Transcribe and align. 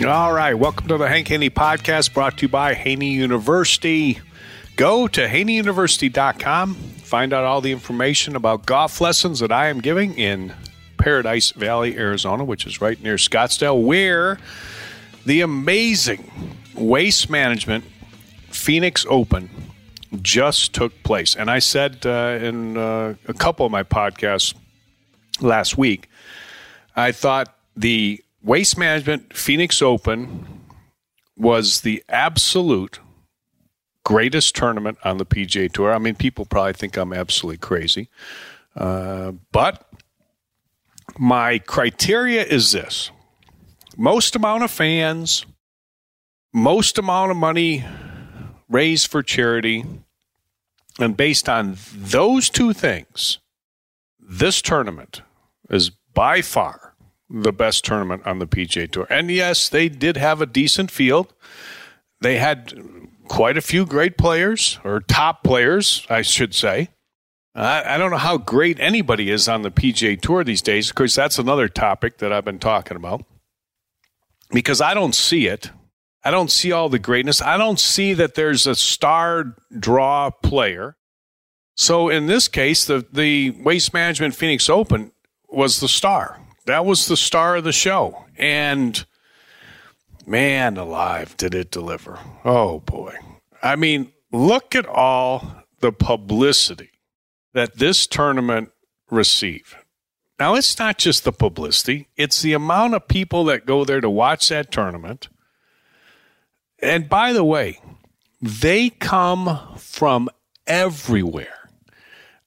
All 0.00 0.32
right, 0.32 0.54
welcome 0.54 0.88
to 0.88 0.98
the 0.98 1.06
Hank 1.06 1.28
Haney 1.28 1.48
podcast 1.48 2.12
brought 2.12 2.38
to 2.38 2.42
you 2.42 2.48
by 2.48 2.74
Haney 2.74 3.12
University. 3.12 4.18
Go 4.74 5.06
to 5.06 5.28
haneyuniversity.com, 5.28 6.74
find 6.74 7.32
out 7.32 7.44
all 7.44 7.60
the 7.60 7.70
information 7.70 8.34
about 8.34 8.66
golf 8.66 9.00
lessons 9.00 9.38
that 9.38 9.52
I 9.52 9.68
am 9.68 9.80
giving 9.80 10.18
in 10.18 10.54
Paradise 10.96 11.52
Valley, 11.52 11.96
Arizona, 11.96 12.42
which 12.42 12.66
is 12.66 12.80
right 12.80 13.00
near 13.00 13.14
Scottsdale, 13.14 13.80
where 13.80 14.40
the 15.24 15.40
amazing 15.42 16.52
Waste 16.74 17.30
Management 17.30 17.84
Phoenix 18.48 19.06
Open 19.08 19.50
just 20.20 20.72
took 20.74 21.00
place. 21.04 21.36
And 21.36 21.48
I 21.48 21.60
said 21.60 22.04
uh, 22.06 22.38
in 22.40 22.76
uh, 22.76 23.14
a 23.28 23.34
couple 23.34 23.66
of 23.66 23.70
my 23.70 23.84
podcasts 23.84 24.54
last 25.40 25.78
week, 25.78 26.08
I 26.96 27.12
thought 27.12 27.54
the 27.76 28.20
Waste 28.44 28.76
Management 28.76 29.36
Phoenix 29.36 29.80
Open 29.80 30.62
was 31.36 31.82
the 31.82 32.02
absolute 32.08 32.98
greatest 34.04 34.56
tournament 34.56 34.98
on 35.04 35.18
the 35.18 35.26
PGA 35.26 35.72
Tour. 35.72 35.92
I 35.92 35.98
mean, 35.98 36.16
people 36.16 36.44
probably 36.44 36.72
think 36.72 36.96
I'm 36.96 37.12
absolutely 37.12 37.58
crazy. 37.58 38.08
Uh, 38.74 39.32
but 39.52 39.88
my 41.18 41.58
criteria 41.60 42.42
is 42.42 42.72
this 42.72 43.12
most 43.96 44.34
amount 44.34 44.64
of 44.64 44.70
fans, 44.72 45.46
most 46.52 46.98
amount 46.98 47.30
of 47.30 47.36
money 47.36 47.84
raised 48.68 49.08
for 49.08 49.22
charity. 49.22 49.84
And 50.98 51.16
based 51.16 51.48
on 51.48 51.76
those 51.94 52.50
two 52.50 52.72
things, 52.72 53.38
this 54.18 54.60
tournament 54.60 55.22
is 55.70 55.90
by 56.12 56.42
far 56.42 56.91
the 57.32 57.52
best 57.52 57.84
tournament 57.84 58.26
on 58.26 58.38
the 58.38 58.46
PGA 58.46 58.90
Tour. 58.90 59.06
And 59.08 59.30
yes, 59.30 59.68
they 59.68 59.88
did 59.88 60.18
have 60.18 60.42
a 60.42 60.46
decent 60.46 60.90
field. 60.90 61.32
They 62.20 62.36
had 62.36 62.74
quite 63.26 63.56
a 63.56 63.62
few 63.62 63.86
great 63.86 64.18
players, 64.18 64.78
or 64.84 65.00
top 65.00 65.42
players, 65.42 66.06
I 66.10 66.20
should 66.20 66.54
say. 66.54 66.90
I, 67.54 67.94
I 67.94 67.98
don't 67.98 68.10
know 68.10 68.18
how 68.18 68.36
great 68.36 68.78
anybody 68.78 69.30
is 69.30 69.48
on 69.48 69.62
the 69.62 69.70
PGA 69.70 70.20
Tour 70.20 70.44
these 70.44 70.60
days. 70.60 70.90
Of 70.90 70.94
course, 70.94 71.14
that's 71.14 71.38
another 71.38 71.68
topic 71.68 72.18
that 72.18 72.32
I've 72.32 72.44
been 72.44 72.58
talking 72.58 72.96
about 72.96 73.24
because 74.50 74.82
I 74.82 74.92
don't 74.92 75.14
see 75.14 75.46
it. 75.46 75.70
I 76.24 76.30
don't 76.30 76.50
see 76.50 76.70
all 76.70 76.88
the 76.88 76.98
greatness. 76.98 77.40
I 77.40 77.56
don't 77.56 77.80
see 77.80 78.12
that 78.14 78.34
there's 78.34 78.66
a 78.66 78.74
star 78.74 79.56
draw 79.76 80.30
player. 80.30 80.96
So 81.74 82.10
in 82.10 82.26
this 82.26 82.46
case, 82.46 82.84
the, 82.84 83.04
the 83.10 83.50
Waste 83.50 83.94
Management 83.94 84.34
Phoenix 84.34 84.68
Open 84.68 85.12
was 85.48 85.80
the 85.80 85.88
star 85.88 86.38
that 86.66 86.84
was 86.84 87.06
the 87.06 87.16
star 87.16 87.56
of 87.56 87.64
the 87.64 87.72
show. 87.72 88.24
And 88.36 89.04
man 90.26 90.76
alive, 90.76 91.36
did 91.36 91.54
it 91.54 91.70
deliver. 91.70 92.18
Oh 92.44 92.80
boy. 92.80 93.14
I 93.62 93.76
mean, 93.76 94.12
look 94.32 94.74
at 94.74 94.86
all 94.86 95.64
the 95.80 95.92
publicity 95.92 96.90
that 97.54 97.78
this 97.78 98.06
tournament 98.06 98.70
received. 99.10 99.74
Now, 100.38 100.54
it's 100.54 100.78
not 100.78 100.98
just 100.98 101.24
the 101.24 101.32
publicity, 101.32 102.08
it's 102.16 102.42
the 102.42 102.52
amount 102.52 102.94
of 102.94 103.06
people 103.06 103.44
that 103.44 103.66
go 103.66 103.84
there 103.84 104.00
to 104.00 104.10
watch 104.10 104.48
that 104.48 104.72
tournament. 104.72 105.28
And 106.80 107.08
by 107.08 107.32
the 107.32 107.44
way, 107.44 107.78
they 108.40 108.90
come 108.90 109.76
from 109.76 110.28
everywhere. 110.66 111.70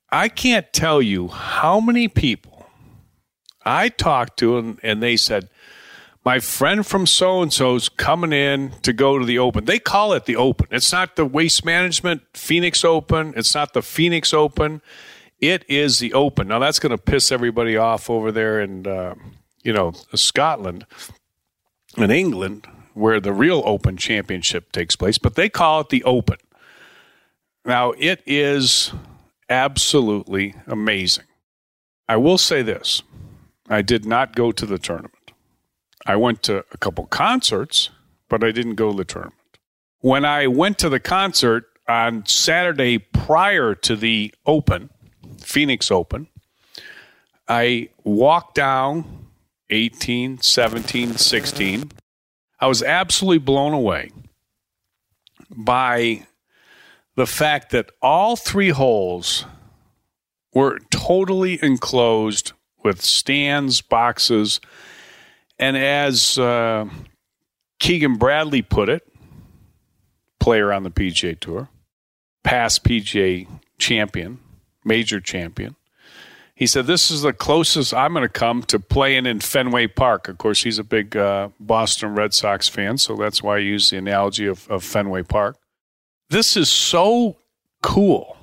I 0.10 0.28
can't 0.28 0.72
tell 0.74 1.02
you 1.02 1.30
how 1.30 1.80
many 1.80 2.08
people 2.08 2.55
I 3.66 3.90
talked 3.90 4.38
to 4.40 4.56
them 4.56 4.80
and 4.84 5.02
they 5.02 5.18
said, 5.18 5.50
my 6.26 6.40
friend 6.40 6.86
from 6.86 7.06
so 7.06 7.44
and 7.44 7.54
so's 7.54 7.88
coming 7.88 8.34
in 8.34 8.72
to 8.82 8.92
go 8.92 9.20
to 9.20 9.26
the 9.26 9.38
Open. 9.38 9.66
They 9.66 9.78
call 9.78 10.14
it 10.14 10.26
the 10.26 10.36
Open. 10.36 10.68
It's 10.72 10.92
not 10.92 11.16
the 11.16 11.26
Waste 11.26 11.64
Management 11.64 12.24
Phoenix 12.34 12.84
Open. 12.84 13.34
It's 13.38 13.54
not 13.54 13.74
the 13.74 13.84
Phoenix 13.84 14.34
Open. 14.34 14.82
It 15.40 15.64
is 15.70 16.00
the 16.00 16.14
Open. 16.14 16.48
Now 16.48 16.58
that's 16.58 16.80
going 16.80 16.90
to 16.90 16.98
piss 16.98 17.32
everybody 17.32 17.78
off 17.78 18.10
over 18.10 18.32
there 18.32 18.60
in 18.60 18.88
uh, 18.88 19.14
you 19.64 19.72
know 19.72 19.94
Scotland 20.16 20.88
and 21.96 22.12
England, 22.12 22.68
where 22.96 23.20
the 23.20 23.34
real 23.34 23.62
Open 23.64 23.96
Championship 23.96 24.72
takes 24.72 24.96
place. 24.96 25.20
But 25.20 25.36
they 25.36 25.48
call 25.48 25.82
it 25.82 25.90
the 25.90 26.04
Open. 26.06 26.38
Now 27.66 27.92
it 27.92 28.24
is 28.26 28.94
absolutely 29.48 30.56
amazing. 30.66 31.26
I 32.08 32.18
will 32.18 32.40
say 32.40 32.64
this 32.64 33.04
I 33.70 33.82
did 33.82 34.06
not 34.06 34.36
go 34.36 34.52
to 34.52 34.66
the 34.66 34.78
tournament. 34.78 35.32
I 36.06 36.16
went 36.16 36.44
to 36.44 36.64
a 36.72 36.78
couple 36.78 37.06
concerts, 37.08 37.90
but 38.30 38.44
I 38.44 38.52
didn't 38.52 38.76
go 38.76 38.92
to 38.92 38.98
the 38.98 39.06
tournament. 39.06 39.36
When 40.02 40.24
I 40.24 40.48
went 40.48 40.78
to 40.80 40.90
the 40.90 41.00
concert 41.00 41.66
on 41.88 42.26
Saturday 42.28 43.00
prior 43.00 43.74
to 43.76 43.96
the 43.96 44.34
Open, 44.46 44.92
Phoenix 45.40 45.90
Open, 45.90 46.28
I 47.48 47.90
walked 48.04 48.56
down 48.56 49.28
18, 49.70 50.42
17, 50.42 51.16
16. 51.18 51.92
I 52.60 52.68
was 52.68 52.84
absolutely 52.84 53.40
blown 53.40 53.74
away 53.74 54.12
by 55.50 56.28
the 57.16 57.26
fact 57.26 57.72
that 57.72 57.92
all 58.02 58.36
three 58.36 58.70
holes 58.70 59.46
were 60.54 60.80
totally 60.90 61.60
enclosed 61.64 62.54
with 62.86 63.02
stands, 63.02 63.82
boxes, 63.82 64.62
and 65.60 65.76
as 65.76 66.40
uh, 66.40 66.88
Keegan 67.80 68.16
Bradley 68.16 68.62
put 68.62 68.88
it, 68.88 69.06
player 70.40 70.72
on 70.72 70.84
the 70.84 70.92
PGA 70.92 71.38
Tour, 71.38 71.68
past 72.44 72.84
PGA 72.84 73.48
champion, 73.78 74.40
major 74.86 75.20
champion, 75.20 75.76
he 76.56 76.68
said, 76.68 76.88
This 76.88 77.12
is 77.12 77.24
the 77.24 77.34
closest 77.34 77.94
I'm 77.94 78.14
going 78.14 78.24
to 78.24 78.30
come 78.30 78.64
to 78.64 78.80
playing 78.80 79.26
in 79.26 79.42
Fenway 79.42 79.88
Park. 79.88 80.30
Of 80.30 80.38
course, 80.38 80.64
he's 80.64 80.80
a 80.80 80.84
big 80.84 81.18
uh, 81.18 81.50
Boston 81.60 82.16
Red 82.16 82.34
Sox 82.34 82.70
fan, 82.70 82.98
so 82.98 83.16
that's 83.16 83.44
why 83.44 83.56
I 83.56 83.60
use 83.60 83.90
the 83.90 83.98
analogy 83.98 84.46
of, 84.46 84.70
of 84.70 84.84
Fenway 84.84 85.24
Park. 85.24 85.58
This 86.30 86.56
is 86.56 86.70
so 86.70 87.38
cool. 87.84 88.35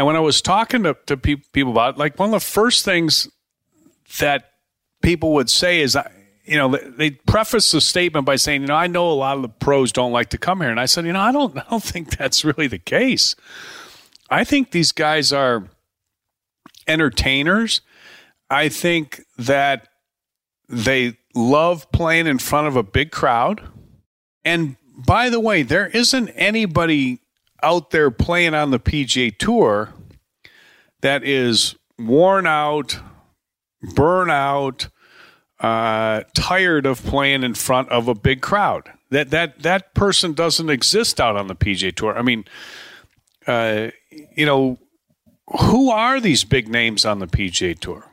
And 0.00 0.06
when 0.06 0.16
I 0.16 0.20
was 0.20 0.40
talking 0.40 0.84
to, 0.84 0.96
to 1.04 1.16
pe- 1.18 1.42
people 1.52 1.72
about 1.72 1.96
it, 1.96 1.98
like 1.98 2.18
one 2.18 2.30
of 2.30 2.32
the 2.32 2.40
first 2.40 2.86
things 2.86 3.28
that 4.18 4.52
people 5.02 5.34
would 5.34 5.50
say 5.50 5.82
is, 5.82 5.94
you 6.46 6.56
know, 6.56 6.74
they 6.74 7.10
preface 7.10 7.70
the 7.70 7.82
statement 7.82 8.24
by 8.24 8.36
saying, 8.36 8.62
you 8.62 8.68
know, 8.68 8.76
I 8.76 8.86
know 8.86 9.10
a 9.10 9.12
lot 9.12 9.36
of 9.36 9.42
the 9.42 9.50
pros 9.50 9.92
don't 9.92 10.10
like 10.10 10.30
to 10.30 10.38
come 10.38 10.62
here. 10.62 10.70
And 10.70 10.80
I 10.80 10.86
said, 10.86 11.04
you 11.04 11.12
know, 11.12 11.20
I 11.20 11.32
don't, 11.32 11.54
I 11.58 11.66
don't 11.68 11.82
think 11.82 12.16
that's 12.16 12.46
really 12.46 12.66
the 12.66 12.78
case. 12.78 13.36
I 14.30 14.42
think 14.42 14.70
these 14.70 14.90
guys 14.90 15.34
are 15.34 15.68
entertainers. 16.88 17.82
I 18.48 18.70
think 18.70 19.20
that 19.36 19.88
they 20.66 21.18
love 21.34 21.92
playing 21.92 22.26
in 22.26 22.38
front 22.38 22.68
of 22.68 22.74
a 22.74 22.82
big 22.82 23.10
crowd. 23.10 23.68
And 24.46 24.78
by 24.96 25.28
the 25.28 25.40
way, 25.40 25.62
there 25.62 25.88
isn't 25.88 26.30
anybody 26.30 27.19
out 27.62 27.90
there 27.90 28.10
playing 28.10 28.54
on 28.54 28.70
the 28.70 28.80
PGA 28.80 29.36
Tour 29.36 29.92
that 31.00 31.24
is 31.24 31.74
worn 31.98 32.46
out, 32.46 32.98
burn 33.94 34.30
out, 34.30 34.88
uh, 35.60 36.22
tired 36.34 36.86
of 36.86 37.02
playing 37.04 37.42
in 37.42 37.54
front 37.54 37.88
of 37.90 38.08
a 38.08 38.14
big 38.14 38.40
crowd. 38.40 38.90
That 39.10 39.30
that 39.30 39.62
that 39.62 39.94
person 39.94 40.32
doesn't 40.32 40.70
exist 40.70 41.20
out 41.20 41.36
on 41.36 41.48
the 41.48 41.56
PGA 41.56 41.94
Tour. 41.94 42.16
I 42.16 42.22
mean, 42.22 42.44
uh, 43.46 43.88
you 44.36 44.46
know, 44.46 44.78
who 45.60 45.90
are 45.90 46.20
these 46.20 46.44
big 46.44 46.68
names 46.68 47.04
on 47.04 47.18
the 47.18 47.26
PGA 47.26 47.78
Tour? 47.78 48.04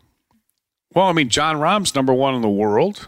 Well, 0.94 1.06
I 1.06 1.14
mean, 1.14 1.30
Jon 1.30 1.60
Rahm's 1.60 1.94
number 1.94 2.14
one 2.14 2.34
in 2.36 2.42
the 2.42 2.50
world. 2.50 3.08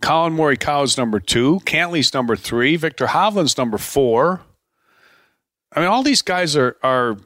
Collin 0.00 0.34
Morikawa's 0.34 0.96
number 0.96 1.20
two. 1.20 1.60
Cantlay's 1.64 2.14
number 2.14 2.36
three. 2.36 2.76
Viktor 2.76 3.06
Hovland's 3.06 3.58
number 3.58 3.78
four. 3.78 4.42
I 5.72 5.80
mean, 5.80 5.88
all 5.88 6.02
these 6.02 6.22
guys 6.22 6.56
are 6.56 6.76
are 6.82 7.16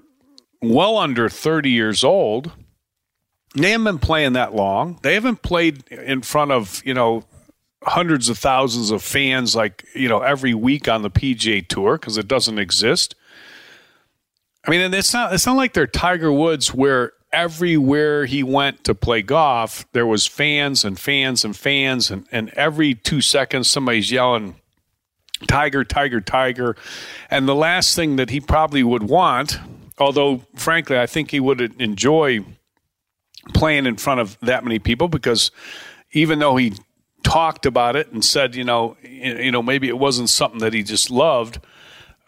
well 0.60 0.96
under 0.96 1.28
30 1.28 1.70
years 1.70 2.04
old. 2.04 2.52
They 3.54 3.70
haven't 3.70 3.84
been 3.84 3.98
playing 3.98 4.32
that 4.32 4.54
long. 4.54 4.98
They 5.02 5.14
haven't 5.14 5.42
played 5.42 5.86
in 5.88 6.22
front 6.22 6.52
of, 6.52 6.82
you 6.86 6.94
know, 6.94 7.24
hundreds 7.82 8.28
of 8.28 8.38
thousands 8.38 8.90
of 8.90 9.02
fans 9.02 9.54
like, 9.54 9.84
you 9.94 10.08
know, 10.08 10.20
every 10.20 10.54
week 10.54 10.88
on 10.88 11.02
the 11.02 11.10
PGA 11.10 11.66
Tour 11.66 11.98
because 11.98 12.16
it 12.16 12.28
doesn't 12.28 12.58
exist. 12.58 13.14
I 14.66 14.70
mean, 14.70 14.80
and 14.80 14.94
it's 14.94 15.12
not 15.12 15.34
it's 15.34 15.44
not 15.44 15.56
like 15.56 15.74
they're 15.74 15.86
Tiger 15.86 16.32
Woods 16.32 16.72
where 16.72 17.12
everywhere 17.32 18.26
he 18.26 18.42
went 18.42 18.84
to 18.84 18.94
play 18.94 19.22
golf, 19.22 19.86
there 19.92 20.06
was 20.06 20.26
fans 20.26 20.84
and 20.84 20.98
fans 20.98 21.44
and 21.44 21.56
fans 21.56 22.10
and, 22.10 22.26
and 22.30 22.50
every 22.50 22.94
two 22.94 23.20
seconds 23.20 23.68
somebody's 23.68 24.12
yelling 24.12 24.56
Tiger, 25.48 25.84
Tiger, 25.84 26.20
Tiger. 26.20 26.76
And 27.30 27.48
the 27.48 27.54
last 27.54 27.94
thing 27.96 28.16
that 28.16 28.30
he 28.30 28.40
probably 28.40 28.82
would 28.82 29.04
want, 29.04 29.58
although 29.98 30.42
frankly 30.54 30.98
I 30.98 31.06
think 31.06 31.30
he 31.30 31.40
would 31.40 31.60
enjoy 31.80 32.44
playing 33.54 33.86
in 33.86 33.96
front 33.96 34.20
of 34.20 34.38
that 34.40 34.64
many 34.64 34.78
people 34.78 35.08
because 35.08 35.50
even 36.12 36.38
though 36.38 36.56
he 36.56 36.74
talked 37.22 37.66
about 37.66 37.96
it 37.96 38.10
and 38.12 38.24
said, 38.24 38.54
you 38.54 38.64
know, 38.64 38.96
you 39.02 39.50
know, 39.50 39.62
maybe 39.62 39.88
it 39.88 39.98
wasn't 39.98 40.28
something 40.28 40.60
that 40.60 40.72
he 40.72 40.82
just 40.82 41.10
loved. 41.10 41.60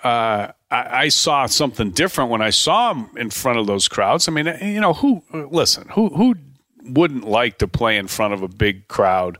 Uh, 0.02 0.52
I, 0.70 1.04
I, 1.04 1.08
saw 1.08 1.46
something 1.46 1.90
different 1.90 2.30
when 2.30 2.42
I 2.42 2.50
saw 2.50 2.92
him 2.92 3.08
in 3.16 3.30
front 3.30 3.58
of 3.58 3.66
those 3.66 3.88
crowds. 3.88 4.28
I 4.28 4.32
mean, 4.32 4.46
you 4.60 4.80
know, 4.80 4.92
who 4.92 5.22
listen, 5.32 5.88
who 5.88 6.10
who 6.10 6.34
wouldn't 6.84 7.24
like 7.24 7.58
to 7.58 7.68
play 7.68 7.96
in 7.96 8.06
front 8.06 8.34
of 8.34 8.42
a 8.42 8.48
big 8.48 8.86
crowd? 8.86 9.38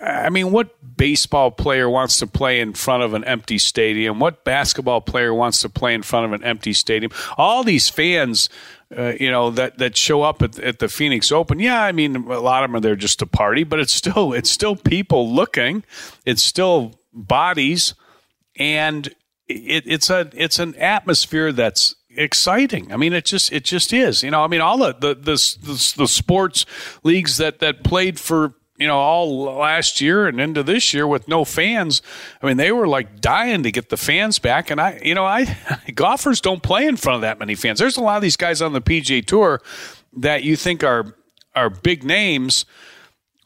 I 0.00 0.30
mean, 0.30 0.52
what 0.52 0.74
baseball 0.96 1.50
player 1.50 1.88
wants 1.88 2.18
to 2.18 2.26
play 2.26 2.60
in 2.60 2.72
front 2.72 3.02
of 3.02 3.14
an 3.14 3.24
empty 3.24 3.58
stadium? 3.58 4.18
What 4.18 4.44
basketball 4.44 5.00
player 5.00 5.32
wants 5.32 5.62
to 5.62 5.68
play 5.68 5.94
in 5.94 6.02
front 6.02 6.26
of 6.26 6.32
an 6.32 6.44
empty 6.44 6.72
stadium? 6.72 7.12
All 7.36 7.62
these 7.62 7.88
fans, 7.88 8.48
uh, 8.96 9.12
you 9.18 9.30
know, 9.30 9.50
that 9.50 9.78
that 9.78 9.96
show 9.96 10.22
up 10.22 10.42
at, 10.42 10.58
at 10.58 10.78
the 10.78 10.88
Phoenix 10.88 11.32
Open. 11.32 11.58
Yeah, 11.58 11.82
I 11.82 11.92
mean, 11.92 12.16
a 12.16 12.40
lot 12.40 12.64
of 12.64 12.70
them 12.70 12.76
are 12.76 12.80
there 12.80 12.96
just 12.96 13.18
to 13.20 13.26
party, 13.26 13.64
but 13.64 13.78
it's 13.78 13.92
still 13.92 14.32
it's 14.32 14.50
still 14.50 14.76
people 14.76 15.32
looking. 15.32 15.84
It's 16.24 16.42
still 16.42 17.00
bodies, 17.12 17.94
and 18.56 19.06
it, 19.48 19.84
it's 19.86 20.10
a 20.10 20.30
it's 20.34 20.58
an 20.58 20.74
atmosphere 20.76 21.52
that's 21.52 21.94
exciting. 22.16 22.92
I 22.92 22.96
mean, 22.96 23.12
it 23.12 23.24
just 23.24 23.52
it 23.52 23.64
just 23.64 23.92
is. 23.92 24.22
You 24.22 24.30
know, 24.30 24.44
I 24.44 24.46
mean, 24.46 24.60
all 24.60 24.78
the 24.78 24.92
the 24.92 25.14
the, 25.14 25.56
the, 25.62 25.94
the 25.98 26.08
sports 26.08 26.66
leagues 27.02 27.36
that 27.38 27.58
that 27.60 27.84
played 27.84 28.18
for 28.18 28.54
you 28.82 28.88
know, 28.88 28.98
all 28.98 29.44
last 29.44 30.00
year 30.00 30.26
and 30.26 30.40
into 30.40 30.64
this 30.64 30.92
year 30.92 31.06
with 31.06 31.28
no 31.28 31.44
fans. 31.44 32.02
I 32.42 32.46
mean, 32.46 32.56
they 32.56 32.72
were 32.72 32.88
like 32.88 33.20
dying 33.20 33.62
to 33.62 33.70
get 33.70 33.90
the 33.90 33.96
fans 33.96 34.40
back. 34.40 34.70
And 34.72 34.80
I, 34.80 35.00
you 35.04 35.14
know, 35.14 35.24
I 35.24 35.56
golfers 35.94 36.40
don't 36.40 36.64
play 36.64 36.84
in 36.86 36.96
front 36.96 37.14
of 37.14 37.20
that 37.20 37.38
many 37.38 37.54
fans. 37.54 37.78
There's 37.78 37.96
a 37.96 38.02
lot 38.02 38.16
of 38.16 38.22
these 38.22 38.36
guys 38.36 38.60
on 38.60 38.72
the 38.72 38.80
PGA 38.80 39.24
Tour 39.24 39.62
that 40.16 40.42
you 40.42 40.56
think 40.56 40.82
are 40.82 41.14
are 41.54 41.70
big 41.70 42.02
names 42.02 42.64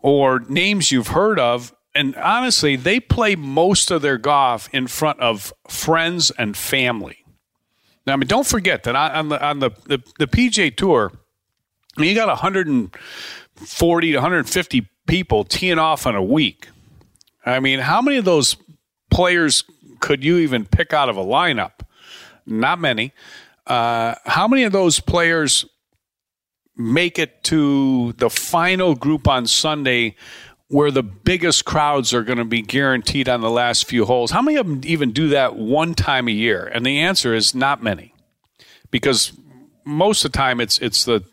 or 0.00 0.40
names 0.48 0.90
you've 0.90 1.08
heard 1.08 1.38
of. 1.38 1.74
And 1.94 2.16
honestly, 2.16 2.76
they 2.76 2.98
play 2.98 3.36
most 3.36 3.90
of 3.90 4.00
their 4.00 4.16
golf 4.16 4.70
in 4.72 4.86
front 4.86 5.20
of 5.20 5.52
friends 5.68 6.30
and 6.38 6.56
family. 6.56 7.24
Now, 8.06 8.14
I 8.14 8.16
mean, 8.16 8.28
don't 8.28 8.46
forget 8.46 8.84
that 8.84 8.96
on 8.96 9.28
the 9.28 9.44
on 9.44 9.58
the 9.58 9.70
the, 9.84 10.02
the 10.18 10.26
PGA 10.26 10.74
Tour, 10.74 11.12
I 11.94 12.00
mean, 12.00 12.08
you 12.08 12.16
got 12.16 12.28
140 12.28 14.10
to 14.12 14.16
150 14.16 14.88
people 15.06 15.44
teeing 15.44 15.78
off 15.78 16.06
in 16.06 16.14
a 16.14 16.22
week. 16.22 16.68
I 17.44 17.60
mean, 17.60 17.78
how 17.78 18.02
many 18.02 18.16
of 18.16 18.24
those 18.24 18.56
players 19.10 19.64
could 20.00 20.24
you 20.24 20.38
even 20.38 20.64
pick 20.64 20.92
out 20.92 21.08
of 21.08 21.16
a 21.16 21.24
lineup? 21.24 21.80
Not 22.44 22.78
many. 22.80 23.12
Uh, 23.66 24.14
how 24.24 24.46
many 24.46 24.64
of 24.64 24.72
those 24.72 25.00
players 25.00 25.64
make 26.76 27.18
it 27.18 27.42
to 27.44 28.12
the 28.18 28.30
final 28.30 28.94
group 28.94 29.26
on 29.26 29.46
Sunday 29.46 30.14
where 30.68 30.90
the 30.90 31.02
biggest 31.02 31.64
crowds 31.64 32.12
are 32.12 32.22
going 32.22 32.38
to 32.38 32.44
be 32.44 32.60
guaranteed 32.60 33.28
on 33.28 33.40
the 33.40 33.50
last 33.50 33.86
few 33.86 34.04
holes? 34.04 34.30
How 34.30 34.42
many 34.42 34.56
of 34.56 34.66
them 34.66 34.80
even 34.84 35.12
do 35.12 35.28
that 35.30 35.56
one 35.56 35.94
time 35.94 36.28
a 36.28 36.32
year? 36.32 36.64
And 36.64 36.84
the 36.84 37.00
answer 37.00 37.34
is 37.34 37.54
not 37.54 37.82
many 37.82 38.14
because 38.90 39.32
most 39.84 40.24
of 40.24 40.32
the 40.32 40.38
time 40.38 40.60
it's 40.60 40.78
it's 40.78 41.04
the 41.04 41.24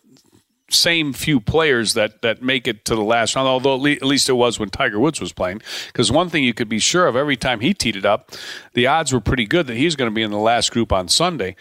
same 0.74 1.14
few 1.14 1.40
players 1.40 1.94
that 1.94 2.22
that 2.22 2.42
make 2.42 2.68
it 2.68 2.86
to 2.86 2.96
the 2.96 3.04
last 3.04 3.36
round. 3.36 3.48
Although 3.48 3.76
at 3.76 4.04
least 4.04 4.30
it 4.30 4.34
was 4.34 4.60
when 4.60 4.70
Tiger 4.70 5.00
Woods 5.00 5.22
was 5.22 5.34
playing, 5.34 5.62
because 5.88 6.12
one 6.12 6.30
thing 6.30 6.44
you 6.44 6.54
could 6.54 6.70
be 6.70 6.80
sure 6.80 7.08
of 7.08 7.16
every 7.16 7.38
time 7.38 7.60
he 7.60 7.74
teed 7.74 7.96
it 7.96 8.06
up, 8.06 8.32
the 8.74 8.88
odds 8.88 9.14
were 9.14 9.22
pretty 9.22 9.46
good 9.46 9.68
that 9.68 9.78
he's 9.78 9.96
going 9.96 10.10
to 10.10 10.16
be 10.16 10.24
in 10.24 10.32
the 10.32 10.38
last 10.38 10.72
group 10.72 10.92
on 10.92 11.08
Sunday. 11.08 11.56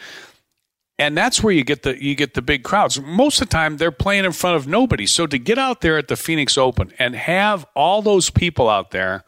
And 0.99 1.17
that's 1.17 1.43
where 1.43 1.53
you 1.53 1.65
get 1.65 1.83
the 1.83 2.03
you 2.03 2.15
get 2.15 2.35
the 2.35 2.43
big 2.43 2.63
crowds. 2.63 3.01
Most 3.01 3.41
of 3.41 3.49
the 3.49 3.53
time 3.53 3.77
they're 3.77 3.91
playing 3.91 4.25
in 4.25 4.33
front 4.33 4.57
of 4.57 4.67
nobody. 4.67 5.07
So 5.07 5.27
to 5.27 5.39
get 5.39 5.59
out 5.59 5.81
there 5.81 5.99
at 5.99 6.09
the 6.09 6.17
Phoenix 6.17 6.57
Open 6.59 6.93
and 6.99 7.17
have 7.17 7.67
all 7.75 8.03
those 8.03 8.31
people 8.31 8.69
out 8.69 8.91
there 8.91 9.25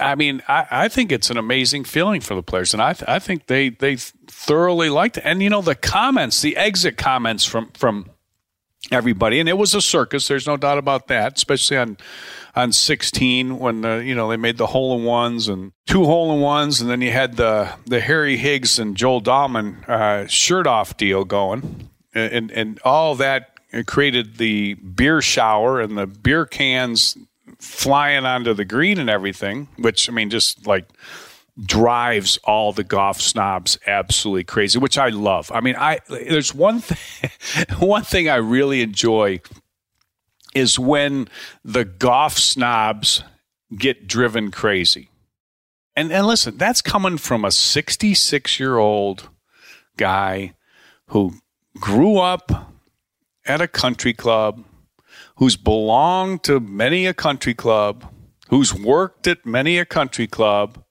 I 0.00 0.16
mean, 0.16 0.42
I, 0.48 0.66
I, 0.70 0.88
think 0.88 1.12
it's 1.12 1.30
an 1.30 1.36
amazing 1.36 1.84
feeling 1.84 2.20
for 2.20 2.34
the 2.34 2.42
players, 2.42 2.72
and 2.72 2.82
I, 2.82 2.92
th- 2.92 3.08
I 3.08 3.20
think 3.20 3.46
they 3.46 3.68
they 3.68 3.96
thoroughly 3.96 4.90
liked 4.90 5.16
it. 5.16 5.22
And 5.24 5.42
you 5.42 5.48
know, 5.48 5.62
the 5.62 5.76
comments, 5.76 6.40
the 6.40 6.56
exit 6.56 6.96
comments 6.96 7.44
from 7.44 7.70
from 7.72 8.10
everybody, 8.92 9.40
and 9.40 9.48
it 9.48 9.58
was 9.58 9.74
a 9.74 9.80
circus. 9.80 10.28
There's 10.28 10.46
no 10.46 10.56
doubt 10.56 10.78
about 10.78 11.08
that, 11.08 11.36
especially 11.36 11.76
on 11.76 11.96
on 12.54 12.72
16 12.72 13.58
when 13.58 13.84
uh, 13.84 13.96
you 13.96 14.14
know 14.14 14.28
they 14.30 14.36
made 14.36 14.56
the 14.56 14.66
hole 14.66 14.98
in 14.98 15.04
ones 15.04 15.48
and 15.48 15.72
two 15.86 16.04
hole 16.04 16.32
in 16.32 16.40
ones, 16.40 16.80
and 16.80 16.90
then 16.90 17.00
you 17.00 17.10
had 17.10 17.36
the 17.36 17.72
the 17.86 18.00
Harry 18.00 18.36
Higgs 18.36 18.78
and 18.78 18.96
Joel 18.96 19.22
Dahmen 19.22 19.88
uh, 19.88 20.26
shirt 20.26 20.66
off 20.66 20.96
deal 20.96 21.24
going, 21.24 21.90
and 22.14 22.50
and 22.50 22.80
all 22.84 23.14
that 23.16 23.52
created 23.86 24.38
the 24.38 24.74
beer 24.74 25.20
shower 25.20 25.80
and 25.80 25.98
the 25.98 26.06
beer 26.06 26.46
cans 26.46 27.16
flying 27.58 28.24
onto 28.24 28.54
the 28.54 28.64
green 28.64 28.98
and 28.98 29.10
everything, 29.10 29.68
which 29.76 30.08
I 30.08 30.12
mean, 30.12 30.30
just 30.30 30.66
like 30.66 30.88
drives 31.64 32.38
all 32.44 32.72
the 32.72 32.84
golf 32.84 33.20
snobs 33.20 33.78
absolutely 33.86 34.44
crazy, 34.44 34.78
which 34.78 34.98
I 34.98 35.08
love. 35.08 35.50
I 35.52 35.60
mean, 35.60 35.76
I 35.76 36.00
there's 36.08 36.54
one 36.54 36.80
thing 36.80 37.30
one 37.78 38.02
thing 38.02 38.28
I 38.28 38.36
really 38.36 38.82
enjoy 38.82 39.40
is 40.54 40.78
when 40.78 41.28
the 41.64 41.84
golf 41.84 42.38
snobs 42.38 43.22
get 43.76 44.06
driven 44.06 44.50
crazy. 44.50 45.10
And 45.94 46.12
and 46.12 46.26
listen, 46.26 46.58
that's 46.58 46.82
coming 46.82 47.16
from 47.16 47.44
a 47.44 47.48
66-year-old 47.48 49.30
guy 49.96 50.54
who 51.08 51.34
grew 51.80 52.18
up 52.18 52.74
at 53.46 53.60
a 53.60 53.68
country 53.68 54.12
club, 54.12 54.64
who's 55.36 55.56
belonged 55.56 56.42
to 56.44 56.60
many 56.60 57.06
a 57.06 57.14
country 57.14 57.54
club, 57.54 58.04
who's 58.48 58.74
worked 58.74 59.26
at 59.26 59.46
many 59.46 59.78
a 59.78 59.86
country 59.86 60.26
club, 60.26 60.82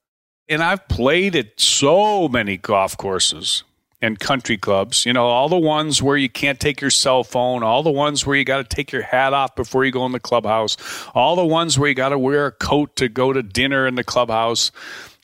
and 0.47 0.63
I've 0.63 0.87
played 0.87 1.35
at 1.35 1.59
so 1.59 2.27
many 2.27 2.57
golf 2.57 2.97
courses 2.97 3.63
and 4.01 4.19
country 4.19 4.57
clubs, 4.57 5.05
you 5.05 5.13
know, 5.13 5.25
all 5.25 5.49
the 5.49 5.57
ones 5.57 6.01
where 6.01 6.17
you 6.17 6.29
can't 6.29 6.59
take 6.59 6.81
your 6.81 6.91
cell 6.91 7.23
phone, 7.23 7.63
all 7.63 7.81
the 7.81 7.91
ones 7.91 8.25
where 8.25 8.35
you 8.35 8.43
got 8.43 8.57
to 8.57 8.75
take 8.75 8.91
your 8.91 9.01
hat 9.01 9.33
off 9.33 9.55
before 9.55 9.85
you 9.85 9.91
go 9.91 10.05
in 10.05 10.11
the 10.11 10.19
clubhouse, 10.19 10.77
all 11.15 11.35
the 11.35 11.45
ones 11.45 11.79
where 11.79 11.89
you 11.89 11.95
got 11.95 12.09
to 12.09 12.19
wear 12.19 12.45
a 12.45 12.51
coat 12.51 12.95
to 12.97 13.09
go 13.09 13.33
to 13.33 13.41
dinner 13.41 13.87
in 13.87 13.95
the 13.95 14.03
clubhouse, 14.03 14.71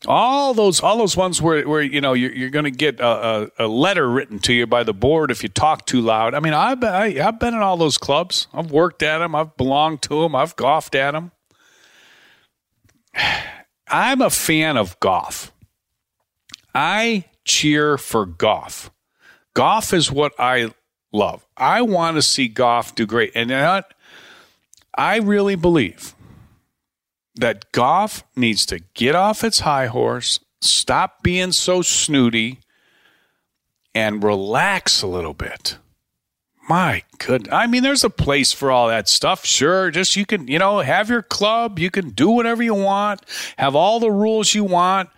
all 0.08 0.56
those 0.56 0.80
all 0.80 0.98
those 0.98 1.16
ones 1.16 1.40
where, 1.42 1.68
where 1.68 1.82
you 1.84 2.01
know 2.01 2.13
you're, 2.13 2.34
you're 2.34 2.50
going 2.50 2.66
to 2.66 2.72
get 2.72 3.00
a, 3.00 3.06
a, 3.06 3.50
a, 3.60 3.68
letter 3.68 4.10
written 4.10 4.40
to 4.40 4.51
you 4.51 4.66
by 4.66 4.82
the 4.84 4.96
board 4.96 5.30
if 5.30 5.44
you 5.44 5.50
talk 5.50 5.86
too 5.86 6.01
loud. 6.01 6.34
I 6.34 6.40
mean, 6.40 6.54
I've 6.54 6.84
I, 6.84 7.12
have 7.20 7.40
been 7.40 7.54
in 7.54 7.60
all 7.60 7.78
those 7.78 8.00
clubs. 8.00 8.48
I've 8.51 8.72
worked 8.72 9.04
at 9.04 9.20
them. 9.20 9.36
I've 9.36 9.56
belonged 9.58 10.01
to 10.04 10.22
them. 10.22 10.36
I've 10.36 10.56
golfed 10.56 10.96
at 10.96 11.12
them. 11.12 11.32
I'm 13.91 14.21
a 14.21 14.29
fan 14.29 14.77
of 14.77 15.00
golf. 15.00 15.51
I 16.74 17.25
cheer 17.43 17.98
for 17.98 18.25
golf. 18.25 18.89
Golf 19.53 19.93
is 19.93 20.12
what 20.12 20.31
I 20.39 20.71
love. 21.12 21.45
I 21.57 21.81
want 21.81 22.15
to 22.15 22.21
see 22.21 22.48
golf 22.48 22.95
do 22.95 23.05
great. 23.05 23.33
And 23.36 23.51
I 24.95 25.17
really 25.17 25.55
believe 25.55 26.15
that 27.36 27.71
golf 27.71 28.24
needs 28.36 28.65
to 28.67 28.79
get 28.93 29.15
off 29.15 29.43
its 29.43 29.62
high 29.62 29.88
horse, 29.88 30.39
stop 30.62 31.24
being 31.24 31.51
so 31.51 31.81
snooty, 31.81 32.60
and 33.93 34.24
relax 34.24 35.01
a 35.01 35.07
little 35.07 35.33
bit. 35.33 35.77
My 36.70 37.03
good. 37.18 37.50
I 37.50 37.68
mean, 37.68 37.84
there's 37.84 38.03
a 38.03 38.10
place 38.10 38.53
for 38.53 38.72
all 38.72 38.88
that 38.88 39.10
stuff. 39.10 39.46
Sure. 39.46 39.91
Just 39.91 40.15
you 40.15 40.25
can, 40.25 40.48
you 40.48 40.60
know, 40.60 40.80
have 40.80 41.10
your 41.10 41.22
club. 41.22 41.80
You 41.80 41.91
can 41.91 42.10
do 42.12 42.30
whatever 42.30 42.63
you 42.63 42.75
want, 42.75 43.22
have 43.58 43.75
all 43.75 44.00
the 44.00 44.12
rules 44.12 44.53
you 44.53 44.63
want 44.63 45.10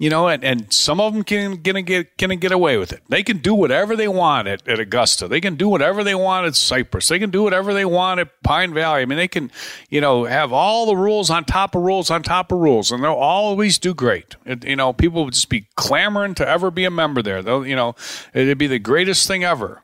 you 0.00 0.08
know, 0.08 0.28
and, 0.28 0.42
and 0.42 0.72
some 0.72 0.98
of 0.98 1.12
them 1.12 1.22
can 1.22 1.60
gonna 1.60 1.82
get 1.82 2.16
gonna 2.16 2.34
get 2.34 2.52
away 2.52 2.78
with 2.78 2.90
it. 2.90 3.02
They 3.10 3.22
can 3.22 3.36
do 3.36 3.54
whatever 3.54 3.94
they 3.94 4.08
want 4.08 4.48
at, 4.48 4.66
at 4.66 4.80
Augusta. 4.80 5.28
They 5.28 5.42
can 5.42 5.56
do 5.56 5.68
whatever 5.68 6.02
they 6.02 6.14
want 6.14 6.46
at 6.46 6.56
Cypress. 6.56 7.08
They 7.08 7.18
can 7.18 7.28
do 7.28 7.42
whatever 7.42 7.74
they 7.74 7.84
want 7.84 8.18
at 8.18 8.42
Pine 8.42 8.72
Valley. 8.72 9.02
I 9.02 9.04
mean, 9.04 9.18
they 9.18 9.28
can, 9.28 9.52
you 9.90 10.00
know, 10.00 10.24
have 10.24 10.54
all 10.54 10.86
the 10.86 10.96
rules 10.96 11.28
on 11.28 11.44
top 11.44 11.74
of 11.74 11.82
rules 11.82 12.10
on 12.10 12.22
top 12.22 12.50
of 12.50 12.58
rules, 12.58 12.90
and 12.90 13.04
they'll 13.04 13.12
always 13.12 13.78
do 13.78 13.92
great. 13.92 14.36
It, 14.46 14.64
you 14.64 14.74
know, 14.76 14.94
people 14.94 15.26
would 15.26 15.34
just 15.34 15.50
be 15.50 15.66
clamoring 15.76 16.34
to 16.36 16.48
ever 16.48 16.70
be 16.70 16.86
a 16.86 16.90
member 16.90 17.20
there. 17.20 17.42
They'll, 17.42 17.66
you 17.66 17.76
know, 17.76 17.94
it'd 18.32 18.56
be 18.56 18.68
the 18.68 18.78
greatest 18.78 19.28
thing 19.28 19.44
ever. 19.44 19.82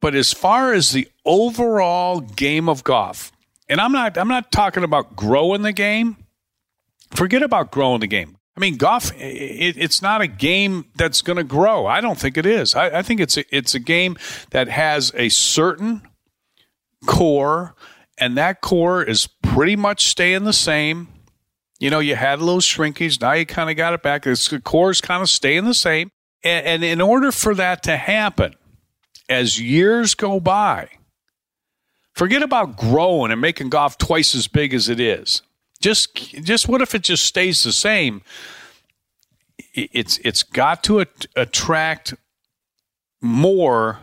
But 0.00 0.14
as 0.14 0.32
far 0.32 0.72
as 0.72 0.92
the 0.92 1.08
overall 1.24 2.20
game 2.20 2.68
of 2.68 2.84
golf, 2.84 3.32
and 3.68 3.80
I'm 3.80 3.92
not 3.92 4.18
I'm 4.18 4.28
not 4.28 4.52
talking 4.52 4.84
about 4.84 5.16
growing 5.16 5.62
the 5.62 5.72
game. 5.72 6.16
Forget 7.10 7.42
about 7.42 7.70
growing 7.70 8.00
the 8.00 8.06
game 8.06 8.38
I 8.56 8.60
mean, 8.60 8.76
golf, 8.76 9.12
it, 9.16 9.76
it's 9.76 10.00
not 10.00 10.20
a 10.20 10.26
game 10.26 10.86
that's 10.96 11.22
going 11.22 11.38
to 11.38 11.44
grow. 11.44 11.86
I 11.86 12.00
don't 12.00 12.18
think 12.18 12.36
it 12.36 12.46
is. 12.46 12.74
I, 12.74 12.98
I 12.98 13.02
think 13.02 13.20
it's 13.20 13.36
a, 13.36 13.44
it's 13.54 13.74
a 13.74 13.80
game 13.80 14.16
that 14.50 14.68
has 14.68 15.12
a 15.16 15.28
certain 15.28 16.02
core, 17.04 17.74
and 18.16 18.36
that 18.38 18.60
core 18.60 19.02
is 19.02 19.26
pretty 19.42 19.74
much 19.74 20.06
staying 20.06 20.44
the 20.44 20.52
same. 20.52 21.08
You 21.80 21.90
know, 21.90 21.98
you 21.98 22.14
had 22.14 22.38
a 22.38 22.44
little 22.44 22.60
shrinkage. 22.60 23.20
Now 23.20 23.32
you 23.32 23.44
kind 23.44 23.70
of 23.70 23.76
got 23.76 23.92
it 23.92 24.02
back. 24.02 24.22
the 24.22 24.60
core 24.62 24.90
is 24.90 25.00
kind 25.00 25.20
of 25.20 25.28
staying 25.28 25.64
the 25.64 25.74
same. 25.74 26.10
And, 26.44 26.66
and 26.66 26.84
in 26.84 27.00
order 27.00 27.32
for 27.32 27.54
that 27.56 27.82
to 27.84 27.96
happen, 27.96 28.54
as 29.28 29.60
years 29.60 30.14
go 30.14 30.40
by, 30.40 30.88
forget 32.12 32.42
about 32.42 32.76
growing 32.76 33.32
and 33.32 33.40
making 33.40 33.70
golf 33.70 33.98
twice 33.98 34.34
as 34.34 34.48
big 34.48 34.74
as 34.74 34.88
it 34.88 35.00
is. 35.00 35.42
Just 35.80 36.14
just 36.16 36.68
what 36.68 36.80
if 36.80 36.94
it 36.94 37.02
just 37.02 37.24
stays 37.24 37.62
the 37.62 37.72
same? 37.72 38.22
It's 39.74 40.18
it's 40.18 40.42
got 40.42 40.82
to 40.84 41.00
at- 41.00 41.26
attract 41.36 42.14
more 43.20 43.98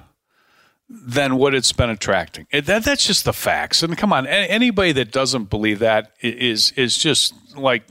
than 0.89 1.37
what 1.37 1.55
it's 1.55 1.71
been 1.71 1.89
attracting. 1.89 2.47
It, 2.51 2.65
that 2.65 2.83
that's 2.83 3.07
just 3.07 3.23
the 3.23 3.33
facts. 3.33 3.81
And 3.81 3.97
come 3.97 4.11
on, 4.11 4.27
anybody 4.27 4.91
that 4.91 5.11
doesn't 5.11 5.49
believe 5.49 5.79
that 5.79 6.11
is 6.21 6.71
is 6.73 6.97
just 6.97 7.33
like 7.55 7.83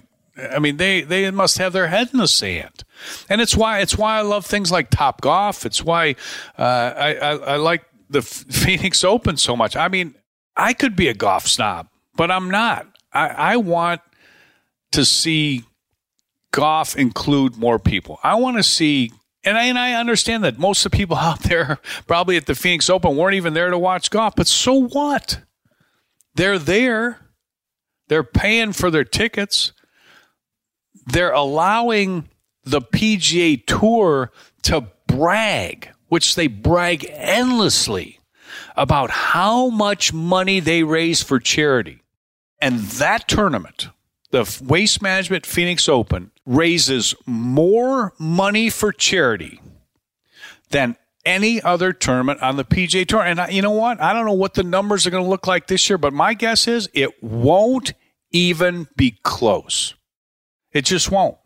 I 0.54 0.58
mean, 0.58 0.76
they 0.76 1.02
they 1.02 1.30
must 1.30 1.58
have 1.58 1.72
their 1.72 1.88
head 1.88 2.10
in 2.12 2.18
the 2.18 2.28
sand, 2.28 2.84
and 3.28 3.40
it's 3.40 3.56
why 3.56 3.80
it's 3.80 3.96
why 3.96 4.18
I 4.18 4.22
love 4.22 4.46
things 4.46 4.70
like 4.70 4.90
Top 4.90 5.20
Golf. 5.20 5.66
It's 5.66 5.84
why 5.84 6.16
uh, 6.58 6.62
I, 6.96 7.14
I, 7.14 7.30
I 7.36 7.56
like 7.56 7.84
the 8.08 8.22
Phoenix 8.22 9.04
Open 9.04 9.36
so 9.36 9.56
much. 9.56 9.76
I 9.76 9.88
mean, 9.88 10.14
I 10.56 10.72
could 10.72 10.96
be 10.96 11.08
a 11.08 11.14
golf 11.14 11.46
snob, 11.46 11.88
but 12.16 12.30
I'm 12.30 12.50
not. 12.50 12.86
I, 13.12 13.28
I 13.28 13.56
want 13.56 14.00
to 14.92 15.04
see 15.04 15.64
golf 16.52 16.96
include 16.96 17.56
more 17.56 17.78
people. 17.78 18.18
I 18.22 18.34
want 18.34 18.56
to 18.56 18.62
see, 18.62 19.12
and 19.44 19.56
I, 19.56 19.64
and 19.64 19.78
I 19.78 19.94
understand 19.94 20.44
that 20.44 20.58
most 20.58 20.84
of 20.84 20.92
the 20.92 20.96
people 20.96 21.16
out 21.20 21.40
there 21.40 21.78
probably 22.06 22.36
at 22.36 22.46
the 22.46 22.54
Phoenix 22.54 22.90
Open 22.90 23.16
weren't 23.16 23.36
even 23.36 23.54
there 23.54 23.70
to 23.70 23.78
watch 23.78 24.10
golf, 24.10 24.34
but 24.36 24.46
so 24.46 24.74
what? 24.74 25.40
They're 26.34 26.58
there. 26.58 27.18
They're 28.08 28.24
paying 28.24 28.72
for 28.72 28.90
their 28.90 29.04
tickets. 29.04 29.72
They're 31.06 31.32
allowing 31.32 32.28
the 32.64 32.80
PGA 32.80 33.64
Tour 33.66 34.30
to 34.62 34.86
brag, 35.06 35.90
which 36.08 36.34
they 36.34 36.46
brag 36.46 37.06
endlessly 37.10 38.20
about 38.76 39.10
how 39.10 39.68
much 39.68 40.12
money 40.12 40.60
they 40.60 40.82
raise 40.82 41.22
for 41.22 41.38
charity. 41.38 42.02
And 42.60 42.80
that 42.80 43.26
tournament, 43.28 43.88
the 44.30 44.60
Waste 44.66 45.00
Management 45.02 45.46
Phoenix 45.46 45.88
Open, 45.88 46.30
raises 46.44 47.14
more 47.26 48.12
money 48.18 48.70
for 48.70 48.92
charity 48.92 49.60
than 50.70 50.96
any 51.24 51.60
other 51.62 51.92
tournament 51.92 52.40
on 52.40 52.56
the 52.56 52.64
PGA 52.64 53.06
Tour. 53.06 53.22
And 53.22 53.52
you 53.52 53.62
know 53.62 53.70
what? 53.72 54.00
I 54.00 54.12
don't 54.12 54.26
know 54.26 54.32
what 54.32 54.54
the 54.54 54.62
numbers 54.62 55.06
are 55.06 55.10
going 55.10 55.24
to 55.24 55.30
look 55.30 55.46
like 55.46 55.66
this 55.66 55.88
year, 55.88 55.98
but 55.98 56.12
my 56.12 56.34
guess 56.34 56.66
is 56.66 56.88
it 56.92 57.22
won't 57.22 57.92
even 58.30 58.88
be 58.96 59.18
close. 59.22 59.94
It 60.72 60.84
just 60.84 61.10
won't. 61.10 61.36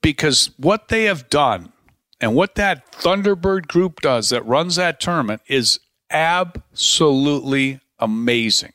Because 0.00 0.50
what 0.56 0.88
they 0.88 1.04
have 1.04 1.28
done 1.30 1.72
and 2.20 2.34
what 2.34 2.54
that 2.56 2.92
Thunderbird 2.92 3.66
group 3.66 4.00
does 4.00 4.30
that 4.30 4.46
runs 4.46 4.76
that 4.76 5.00
tournament 5.00 5.42
is 5.48 5.80
absolutely 6.10 7.80
amazing 7.98 8.72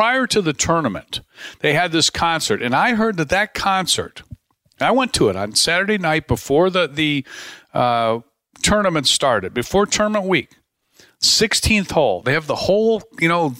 prior 0.00 0.26
to 0.26 0.40
the 0.40 0.54
tournament, 0.54 1.20
they 1.58 1.74
had 1.74 1.92
this 1.92 2.08
concert, 2.08 2.62
and 2.62 2.74
I 2.74 2.94
heard 2.94 3.18
that 3.18 3.28
that 3.28 3.52
concert. 3.52 4.22
I 4.80 4.92
went 4.92 5.12
to 5.14 5.28
it 5.28 5.36
on 5.36 5.54
Saturday 5.54 5.98
night 5.98 6.26
before 6.26 6.70
the 6.70 6.88
the 6.88 7.26
uh, 7.74 8.20
tournament 8.62 9.06
started, 9.06 9.52
before 9.52 9.84
tournament 9.84 10.24
week. 10.24 10.56
16th 11.20 11.90
hole. 11.90 12.22
They 12.22 12.32
have 12.32 12.46
the 12.46 12.56
whole, 12.56 13.02
you 13.18 13.28
know, 13.28 13.54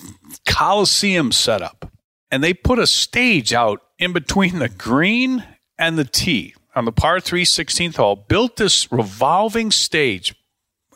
coliseum 0.46 1.30
set 1.30 1.60
up, 1.60 1.92
and 2.30 2.42
they 2.42 2.54
put 2.54 2.78
a 2.78 2.87
stage 2.87 3.52
out 3.52 3.82
in 3.99 4.12
between 4.12 4.58
the 4.58 4.68
green 4.68 5.44
and 5.78 5.99
the 5.99 6.04
tee 6.04 6.54
on 6.75 6.84
the 6.84 6.92
par 6.92 7.20
3 7.20 7.44
16th 7.44 7.96
hole. 7.96 8.16
Built 8.16 8.56
this 8.56 8.90
revolving 8.92 9.70
stage. 9.70 10.34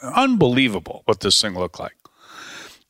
Unbelievable 0.03 1.03
what 1.07 1.21
this 1.21 1.41
thing 1.41 1.55
looked 1.55 1.81
like. 1.81 1.97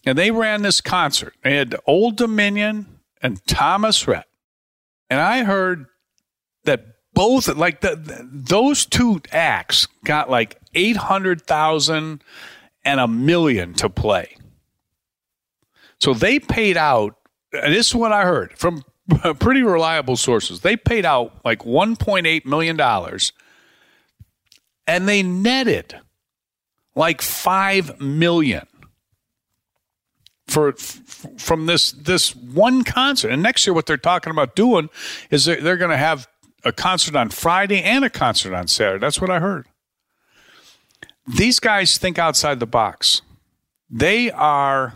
And 0.06 0.18
they 0.18 0.30
ran 0.30 0.62
this 0.62 0.80
concert. 0.80 1.34
They 1.42 1.56
had 1.56 1.76
Old 1.86 2.16
Dominion 2.16 3.00
and 3.22 3.44
Thomas 3.46 4.06
Rhett. 4.06 4.26
And 5.08 5.20
I 5.20 5.44
heard 5.44 5.86
that 6.64 6.86
both, 7.14 7.48
like 7.48 7.80
the, 7.80 7.96
the 7.96 8.28
those 8.30 8.84
two 8.84 9.22
acts 9.32 9.86
got 10.04 10.28
like 10.28 10.58
800,000 10.74 12.22
and 12.84 13.00
a 13.00 13.08
million 13.08 13.72
to 13.74 13.88
play. 13.88 14.36
So 16.00 16.12
they 16.12 16.38
paid 16.38 16.76
out, 16.76 17.16
this 17.54 17.88
is 17.88 17.94
what 17.94 18.12
I 18.12 18.24
heard 18.24 18.56
from 18.58 18.84
pretty 19.38 19.62
reliable 19.62 20.16
sources. 20.16 20.60
They 20.60 20.76
paid 20.76 21.04
out 21.04 21.44
like 21.44 21.60
$1.8 21.60 22.44
million 22.44 22.80
and 24.86 25.08
they 25.08 25.22
netted 25.22 25.98
like 26.94 27.22
5 27.22 28.00
million 28.00 28.66
for 30.46 30.72
from 30.72 31.66
this 31.66 31.92
this 31.92 32.36
one 32.36 32.84
concert. 32.84 33.30
And 33.30 33.42
next 33.42 33.66
year, 33.66 33.72
what 33.72 33.86
they're 33.86 33.96
talking 33.96 34.30
about 34.30 34.54
doing 34.54 34.90
is 35.30 35.46
they're, 35.46 35.60
they're 35.60 35.76
going 35.76 35.90
to 35.90 35.96
have 35.96 36.28
a 36.64 36.72
concert 36.72 37.16
on 37.16 37.30
Friday 37.30 37.82
and 37.82 38.04
a 38.04 38.10
concert 38.10 38.54
on 38.54 38.68
Saturday. 38.68 39.00
That's 39.00 39.20
what 39.20 39.30
I 39.30 39.40
heard. 39.40 39.66
These 41.26 41.60
guys 41.60 41.96
think 41.96 42.18
outside 42.18 42.60
the 42.60 42.66
box. 42.66 43.22
They 43.90 44.30
are 44.30 44.94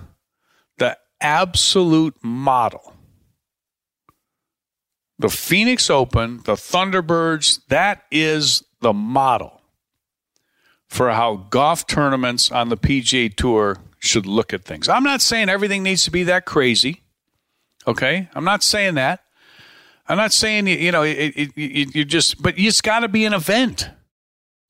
absolute 1.21 2.15
model. 2.23 2.95
The 5.19 5.29
Phoenix 5.29 5.91
Open, 5.91 6.39
the 6.45 6.55
Thunderbirds, 6.55 7.61
that 7.69 8.05
is 8.11 8.63
the 8.81 8.93
model 8.93 9.61
for 10.89 11.11
how 11.11 11.37
golf 11.51 11.87
tournaments 11.87 12.51
on 12.51 12.69
the 12.69 12.77
PGA 12.77 13.35
Tour 13.35 13.79
should 13.99 14.27
look 14.27 14.53
at 14.53 14.65
things. 14.65 14.89
I'm 14.89 15.03
not 15.03 15.21
saying 15.21 15.49
everything 15.49 15.83
needs 15.83 16.05
to 16.05 16.11
be 16.11 16.23
that 16.25 16.45
crazy. 16.45 17.03
Okay? 17.87 18.29
I'm 18.35 18.45
not 18.45 18.63
saying 18.63 18.95
that. 18.95 19.21
I'm 20.09 20.17
not 20.17 20.33
saying, 20.33 20.67
you 20.67 20.91
know, 20.91 21.03
it, 21.03 21.35
it, 21.37 21.51
it, 21.55 21.95
you 21.95 22.05
just, 22.05 22.41
but 22.43 22.55
it's 22.57 22.81
got 22.81 23.01
to 23.01 23.09
be 23.09 23.25
an 23.25 23.35
event. 23.35 23.91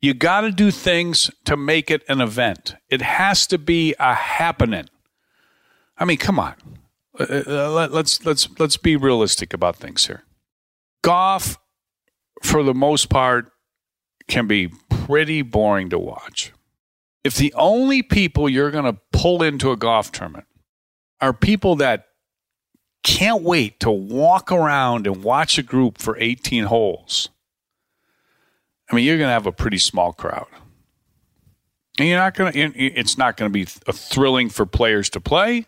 You 0.00 0.14
got 0.14 0.42
to 0.42 0.50
do 0.50 0.70
things 0.70 1.30
to 1.44 1.56
make 1.56 1.90
it 1.90 2.02
an 2.08 2.20
event. 2.20 2.74
It 2.88 3.02
has 3.02 3.46
to 3.48 3.58
be 3.58 3.94
a 3.98 4.14
happening. 4.14 4.88
I 5.98 6.04
mean, 6.04 6.18
come 6.18 6.38
on. 6.38 6.54
Uh, 7.18 7.42
uh, 7.46 7.70
let, 7.70 7.92
let's 7.92 8.24
let's 8.24 8.48
let's 8.58 8.76
be 8.76 8.96
realistic 8.96 9.52
about 9.52 9.76
things 9.76 10.06
here. 10.06 10.24
Golf, 11.02 11.58
for 12.42 12.62
the 12.62 12.74
most 12.74 13.08
part, 13.08 13.50
can 14.28 14.46
be 14.46 14.68
pretty 14.88 15.42
boring 15.42 15.90
to 15.90 15.98
watch. 15.98 16.52
If 17.24 17.36
the 17.36 17.52
only 17.54 18.02
people 18.02 18.48
you're 18.48 18.70
going 18.70 18.84
to 18.84 19.00
pull 19.12 19.42
into 19.42 19.72
a 19.72 19.76
golf 19.76 20.12
tournament 20.12 20.46
are 21.20 21.32
people 21.32 21.76
that 21.76 22.06
can't 23.02 23.42
wait 23.42 23.80
to 23.80 23.90
walk 23.90 24.52
around 24.52 25.06
and 25.06 25.24
watch 25.24 25.58
a 25.58 25.62
group 25.62 25.98
for 25.98 26.16
18 26.18 26.64
holes, 26.64 27.30
I 28.90 28.94
mean, 28.94 29.04
you're 29.04 29.18
going 29.18 29.28
to 29.28 29.32
have 29.32 29.46
a 29.46 29.52
pretty 29.52 29.78
small 29.78 30.12
crowd. 30.12 30.46
And 31.98 32.08
you're 32.08 32.18
not 32.18 32.34
going 32.34 32.52
to, 32.52 32.60
it's 32.78 33.18
not 33.18 33.36
going 33.36 33.50
to 33.50 33.52
be 33.52 33.64
thrilling 33.64 34.48
for 34.48 34.64
players 34.66 35.10
to 35.10 35.20
play. 35.20 35.66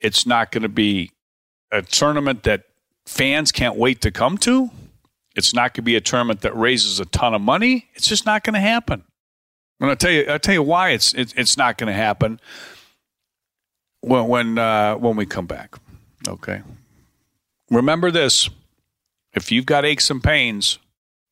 It's 0.00 0.26
not 0.26 0.50
going 0.52 0.62
to 0.62 0.68
be 0.68 1.10
a 1.72 1.82
tournament 1.82 2.42
that 2.44 2.64
fans 3.06 3.52
can't 3.52 3.76
wait 3.76 4.00
to 4.02 4.10
come 4.10 4.38
to. 4.38 4.70
It's 5.34 5.54
not 5.54 5.74
going 5.74 5.74
to 5.74 5.82
be 5.82 5.96
a 5.96 6.00
tournament 6.00 6.40
that 6.42 6.56
raises 6.56 6.98
a 7.00 7.04
ton 7.04 7.34
of 7.34 7.40
money. 7.40 7.88
It's 7.94 8.08
just 8.08 8.24
not 8.24 8.42
going 8.42 8.54
to 8.54 8.60
happen. 8.60 9.04
And 9.80 9.90
I'll 9.90 9.96
tell 9.96 10.10
you, 10.10 10.24
I'll 10.28 10.38
tell 10.38 10.54
you 10.54 10.62
why 10.62 10.90
it's 10.90 11.12
it, 11.12 11.34
it's 11.36 11.56
not 11.56 11.76
going 11.76 11.88
to 11.88 11.92
happen 11.92 12.40
when 14.00 14.26
when 14.28 14.58
uh, 14.58 14.94
when 14.94 15.16
we 15.16 15.26
come 15.26 15.46
back. 15.46 15.76
Okay. 16.26 16.62
Remember 17.70 18.10
this: 18.10 18.48
if 19.34 19.52
you've 19.52 19.66
got 19.66 19.84
aches 19.84 20.10
and 20.10 20.24
pains, 20.24 20.78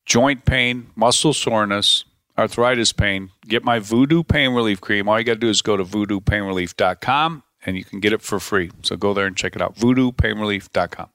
joint 0.05 0.45
pain, 0.45 0.87
muscle 0.95 1.33
soreness, 1.33 2.05
arthritis 2.37 2.93
pain, 2.93 3.31
get 3.47 3.63
my 3.63 3.79
Voodoo 3.79 4.21
Pain 4.21 4.53
Relief 4.53 4.79
Cream. 4.79 5.09
All 5.09 5.17
you 5.17 5.25
got 5.25 5.33
to 5.33 5.39
do 5.39 5.49
is 5.49 5.63
go 5.63 5.75
to 5.75 5.83
voodoopainrelief.com 5.83 7.41
and 7.65 7.77
you 7.77 7.83
can 7.83 7.99
get 7.99 8.13
it 8.13 8.21
for 8.21 8.39
free. 8.39 8.71
So 8.83 8.95
go 8.95 9.13
there 9.13 9.25
and 9.25 9.35
check 9.35 9.55
it 9.55 9.61
out. 9.61 9.75
voodoopainrelief.com. 9.75 11.14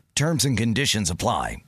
Terms 0.21 0.45
and 0.45 0.55
conditions 0.55 1.09
apply. 1.09 1.63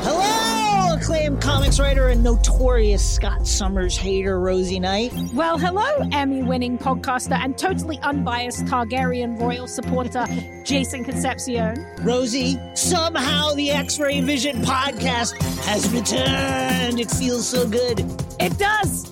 Hello, 0.00 0.96
acclaimed 0.96 1.42
comics 1.42 1.78
writer 1.78 2.08
and 2.08 2.24
notorious 2.24 3.04
Scott 3.04 3.46
Summers 3.46 3.94
hater, 3.94 4.40
Rosie 4.40 4.80
Knight. 4.80 5.12
Well, 5.34 5.58
hello, 5.58 6.08
Emmy 6.10 6.42
winning 6.42 6.78
podcaster 6.78 7.38
and 7.38 7.58
totally 7.58 7.98
unbiased 7.98 8.64
Targaryen 8.64 9.38
royal 9.38 9.66
supporter, 9.66 10.24
Jason 10.64 11.04
Concepcion. 11.04 11.86
Rosie, 12.00 12.58
somehow 12.74 13.52
the 13.52 13.72
X 13.72 14.00
Ray 14.00 14.22
Vision 14.22 14.62
podcast 14.62 15.38
has 15.66 15.86
returned. 15.92 16.98
It 16.98 17.10
feels 17.10 17.46
so 17.46 17.68
good. 17.68 18.00
It 18.40 18.56
does. 18.56 19.11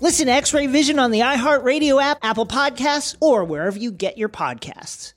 Listen 0.00 0.26
to 0.26 0.32
X 0.32 0.52
Ray 0.52 0.66
Vision 0.66 0.98
on 0.98 1.12
the 1.12 1.20
iHeartRadio 1.20 2.02
app, 2.02 2.18
Apple 2.22 2.46
Podcasts, 2.46 3.16
or 3.20 3.44
wherever 3.44 3.78
you 3.78 3.92
get 3.92 4.18
your 4.18 4.28
podcasts. 4.28 5.14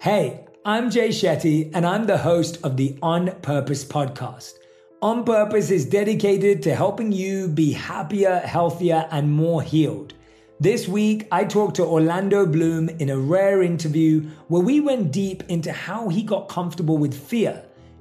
Hey, 0.00 0.46
I'm 0.64 0.90
Jay 0.90 1.08
Shetty, 1.08 1.70
and 1.74 1.84
I'm 1.84 2.06
the 2.06 2.18
host 2.18 2.58
of 2.62 2.76
the 2.76 2.96
On 3.02 3.32
Purpose 3.42 3.84
podcast. 3.84 4.52
On 5.02 5.24
Purpose 5.24 5.70
is 5.70 5.84
dedicated 5.84 6.62
to 6.62 6.74
helping 6.76 7.10
you 7.10 7.48
be 7.48 7.72
happier, 7.72 8.38
healthier, 8.38 9.08
and 9.10 9.32
more 9.32 9.60
healed. 9.60 10.14
This 10.60 10.86
week, 10.86 11.26
I 11.32 11.44
talked 11.44 11.76
to 11.76 11.84
Orlando 11.84 12.46
Bloom 12.46 12.88
in 12.88 13.10
a 13.10 13.18
rare 13.18 13.62
interview 13.62 14.22
where 14.46 14.62
we 14.62 14.80
went 14.80 15.10
deep 15.12 15.42
into 15.48 15.72
how 15.72 16.08
he 16.08 16.22
got 16.22 16.48
comfortable 16.48 16.98
with 16.98 17.18
fear, 17.18 17.65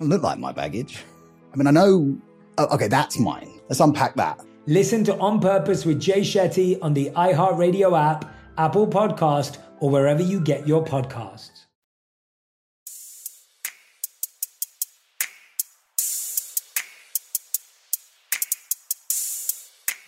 It 0.00 0.04
look 0.04 0.22
like 0.22 0.38
my 0.38 0.52
baggage. 0.52 1.04
I 1.52 1.56
mean, 1.56 1.66
I 1.66 1.70
know 1.70 2.18
Oh, 2.60 2.66
okay, 2.74 2.88
that's 2.88 3.18
mine. 3.18 3.48
Let's 3.70 3.80
unpack 3.80 4.16
that. 4.16 4.38
Listen 4.66 5.02
to 5.04 5.16
On 5.16 5.40
Purpose 5.40 5.86
with 5.86 5.98
Jay 5.98 6.20
Shetty 6.20 6.78
on 6.82 6.92
the 6.92 7.10
iHeartRadio 7.12 7.98
app, 7.98 8.30
Apple 8.58 8.86
Podcast, 8.86 9.56
or 9.78 9.88
wherever 9.88 10.22
you 10.22 10.40
get 10.40 10.68
your 10.68 10.84
podcasts. 10.84 11.64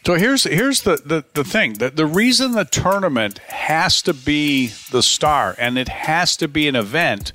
So 0.04 0.16
here's 0.16 0.44
here's 0.44 0.82
the, 0.82 0.96
the, 0.96 1.24
the 1.32 1.44
thing. 1.44 1.74
The, 1.74 1.88
the 1.88 2.04
reason 2.04 2.52
the 2.52 2.66
tournament 2.66 3.38
has 3.38 4.02
to 4.02 4.12
be 4.12 4.72
the 4.90 5.02
star 5.02 5.54
and 5.58 5.78
it 5.78 5.88
has 5.88 6.36
to 6.36 6.48
be 6.48 6.68
an 6.68 6.76
event 6.76 7.32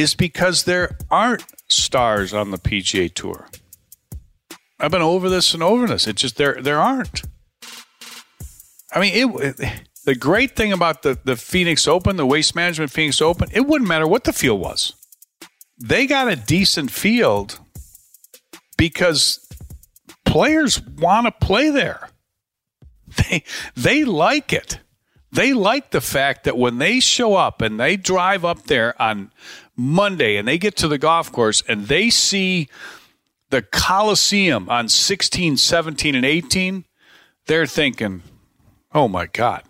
is 0.00 0.14
because 0.14 0.64
there 0.64 0.96
aren't 1.10 1.44
stars 1.68 2.32
on 2.32 2.50
the 2.50 2.56
PGA 2.56 3.12
Tour. 3.12 3.48
I've 4.78 4.90
been 4.90 5.02
over 5.02 5.28
this 5.28 5.52
and 5.52 5.62
over 5.62 5.86
this. 5.86 6.06
It 6.06 6.16
just 6.16 6.36
there 6.36 6.60
there 6.60 6.80
aren't. 6.80 7.22
I 8.92 9.00
mean, 9.00 9.12
it, 9.14 9.58
it, 9.60 9.82
the 10.06 10.14
great 10.14 10.56
thing 10.56 10.72
about 10.72 11.02
the 11.02 11.18
the 11.22 11.36
Phoenix 11.36 11.86
Open, 11.86 12.16
the 12.16 12.24
Waste 12.24 12.56
Management 12.56 12.90
Phoenix 12.90 13.20
Open, 13.20 13.50
it 13.52 13.66
wouldn't 13.66 13.88
matter 13.88 14.06
what 14.06 14.24
the 14.24 14.32
field 14.32 14.60
was. 14.60 14.94
They 15.78 16.06
got 16.06 16.32
a 16.32 16.36
decent 16.36 16.90
field 16.90 17.58
because 18.78 19.46
players 20.24 20.80
want 20.80 21.26
to 21.26 21.46
play 21.46 21.70
there. 21.70 22.08
They 23.16 23.42
they 23.74 24.04
like 24.04 24.52
it. 24.52 24.78
They 25.32 25.52
like 25.52 25.90
the 25.90 26.00
fact 26.00 26.44
that 26.44 26.56
when 26.56 26.78
they 26.78 27.00
show 27.00 27.34
up 27.34 27.60
and 27.60 27.78
they 27.78 27.96
drive 27.96 28.44
up 28.44 28.64
there 28.64 29.00
on 29.00 29.32
Monday 29.80 30.36
and 30.36 30.46
they 30.46 30.58
get 30.58 30.76
to 30.76 30.88
the 30.88 30.98
golf 30.98 31.32
course 31.32 31.62
and 31.66 31.88
they 31.88 32.10
see 32.10 32.68
the 33.48 33.62
Coliseum 33.62 34.68
on 34.68 34.88
16, 34.88 35.56
17, 35.56 36.14
and 36.14 36.24
18, 36.24 36.84
they're 37.46 37.66
thinking, 37.66 38.22
oh 38.94 39.08
my 39.08 39.26
God, 39.26 39.64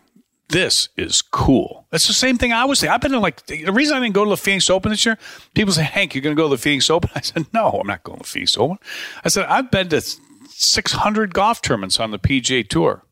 this 0.48 0.88
is 0.96 1.22
cool. 1.22 1.86
That's 1.90 2.06
the 2.06 2.12
same 2.12 2.36
thing 2.36 2.52
I 2.52 2.64
was 2.64 2.80
saying. 2.80 2.92
I've 2.92 3.00
been 3.00 3.12
like, 3.20 3.46
the 3.46 3.70
reason 3.72 3.96
I 3.96 4.00
didn't 4.00 4.14
go 4.14 4.24
to 4.24 4.30
the 4.30 4.36
Phoenix 4.36 4.68
Open 4.68 4.90
this 4.90 5.06
year, 5.06 5.16
people 5.54 5.72
say, 5.72 5.84
Hank, 5.84 6.14
you're 6.14 6.22
going 6.22 6.34
to 6.34 6.40
go 6.40 6.48
to 6.48 6.56
the 6.56 6.60
Phoenix 6.60 6.90
Open? 6.90 7.10
I 7.14 7.20
said, 7.20 7.46
no, 7.52 7.70
I'm 7.70 7.86
not 7.86 8.02
going 8.02 8.18
to 8.18 8.24
the 8.24 8.28
Phoenix 8.28 8.58
Open. 8.58 8.78
I 9.24 9.28
said, 9.28 9.46
I've 9.46 9.70
been 9.70 9.88
to 9.90 10.00
600 10.00 11.32
golf 11.32 11.62
tournaments 11.62 12.00
on 12.00 12.10
the 12.10 12.18
PGA 12.18 12.68
Tour. 12.68 13.04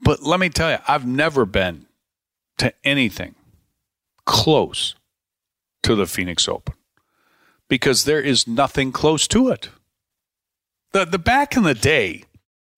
But 0.00 0.22
let 0.22 0.40
me 0.40 0.48
tell 0.48 0.70
you, 0.70 0.78
I've 0.86 1.06
never 1.06 1.46
been 1.46 1.86
to 2.58 2.74
anything 2.84 3.36
close 4.24 4.94
to 5.82 5.94
the 5.94 6.06
Phoenix 6.06 6.48
Open. 6.48 6.74
because 7.68 8.04
there 8.04 8.20
is 8.20 8.46
nothing 8.46 8.92
close 8.92 9.28
to 9.28 9.48
it. 9.48 9.68
The 10.92 11.04
the 11.04 11.18
back 11.18 11.56
in 11.56 11.64
the 11.64 11.74
day, 11.74 12.24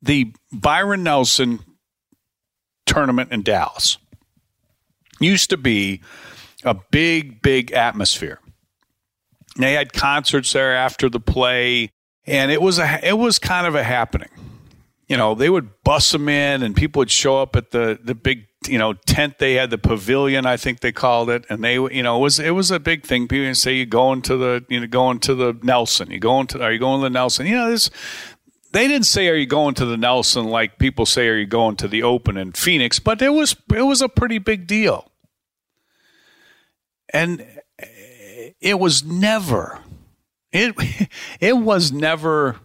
the 0.02 0.32
Byron 0.52 1.02
Nelson 1.04 1.60
tournament 2.86 3.30
in 3.32 3.42
Dallas 3.42 3.98
used 5.20 5.50
to 5.50 5.56
be 5.56 6.00
a 6.64 6.74
big, 6.90 7.40
big 7.42 7.72
atmosphere. 7.72 8.40
They 9.56 9.74
had 9.74 9.92
concerts 9.92 10.52
there 10.52 10.74
after 10.74 11.08
the 11.08 11.20
play, 11.20 11.90
and 12.26 12.50
it 12.50 12.60
was 12.62 12.78
a 12.78 13.00
it 13.06 13.18
was 13.18 13.38
kind 13.38 13.66
of 13.66 13.74
a 13.74 13.84
happening. 13.84 14.30
You 15.08 15.16
know, 15.16 15.34
they 15.34 15.50
would 15.50 15.82
bus 15.84 16.12
them 16.12 16.28
in, 16.28 16.62
and 16.62 16.74
people 16.76 17.00
would 17.00 17.10
show 17.10 17.40
up 17.42 17.54
at 17.56 17.70
the 17.70 17.98
the 18.02 18.14
big 18.14 18.46
you 18.68 18.78
know 18.78 18.92
tent 18.92 19.38
they 19.38 19.54
had 19.54 19.70
the 19.70 19.78
pavilion 19.78 20.46
I 20.46 20.56
think 20.56 20.80
they 20.80 20.92
called 20.92 21.30
it. 21.30 21.44
And 21.48 21.62
they 21.64 21.74
you 21.74 22.02
know 22.02 22.18
it 22.18 22.20
was 22.20 22.38
it 22.38 22.50
was 22.50 22.70
a 22.70 22.80
big 22.80 23.04
thing. 23.04 23.28
People 23.28 23.54
say 23.54 23.74
you 23.74 23.86
going 23.86 24.22
to 24.22 24.36
the 24.36 24.64
you 24.68 24.80
know 24.80 24.86
going 24.86 25.20
to 25.20 25.34
the 25.34 25.58
Nelson. 25.62 26.10
You 26.10 26.18
going 26.18 26.46
to 26.48 26.62
are 26.62 26.72
you 26.72 26.78
going 26.78 27.00
to 27.00 27.04
the 27.04 27.10
Nelson? 27.10 27.46
You 27.46 27.56
know 27.56 27.70
this 27.70 27.90
they 28.72 28.86
didn't 28.86 29.06
say 29.06 29.28
are 29.28 29.34
you 29.34 29.46
going 29.46 29.74
to 29.74 29.84
the 29.84 29.96
Nelson? 29.96 30.46
Like 30.46 30.78
people 30.78 31.06
say 31.06 31.28
are 31.28 31.36
you 31.36 31.46
going 31.46 31.76
to 31.76 31.88
the 31.88 32.02
Open 32.02 32.36
in 32.36 32.52
Phoenix? 32.52 32.98
But 32.98 33.20
it 33.22 33.30
was 33.30 33.56
it 33.74 33.82
was 33.82 34.02
a 34.02 34.08
pretty 34.08 34.38
big 34.38 34.66
deal. 34.66 35.10
And 37.12 37.44
it 38.60 38.78
was 38.78 39.02
never 39.04 39.80
it 40.52 40.74
it 41.40 41.56
was 41.56 41.92
never 41.92 42.60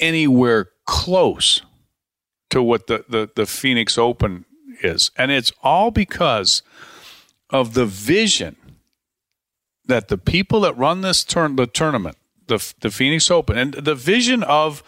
anywhere 0.00 0.70
close 0.84 1.62
to 2.50 2.62
what 2.62 2.86
the, 2.86 3.04
the, 3.08 3.30
the 3.34 3.46
Phoenix 3.46 3.98
Open 3.98 4.44
is. 4.82 5.10
And 5.16 5.30
it's 5.30 5.52
all 5.62 5.90
because 5.90 6.62
of 7.50 7.74
the 7.74 7.86
vision 7.86 8.56
that 9.86 10.08
the 10.08 10.18
people 10.18 10.60
that 10.60 10.76
run 10.76 11.00
this 11.00 11.24
turn 11.24 11.56
the 11.56 11.66
tournament, 11.66 12.16
the 12.46 12.74
the 12.80 12.90
Phoenix 12.90 13.30
Open, 13.30 13.56
and 13.56 13.74
the 13.74 13.94
vision 13.94 14.42
of 14.42 14.82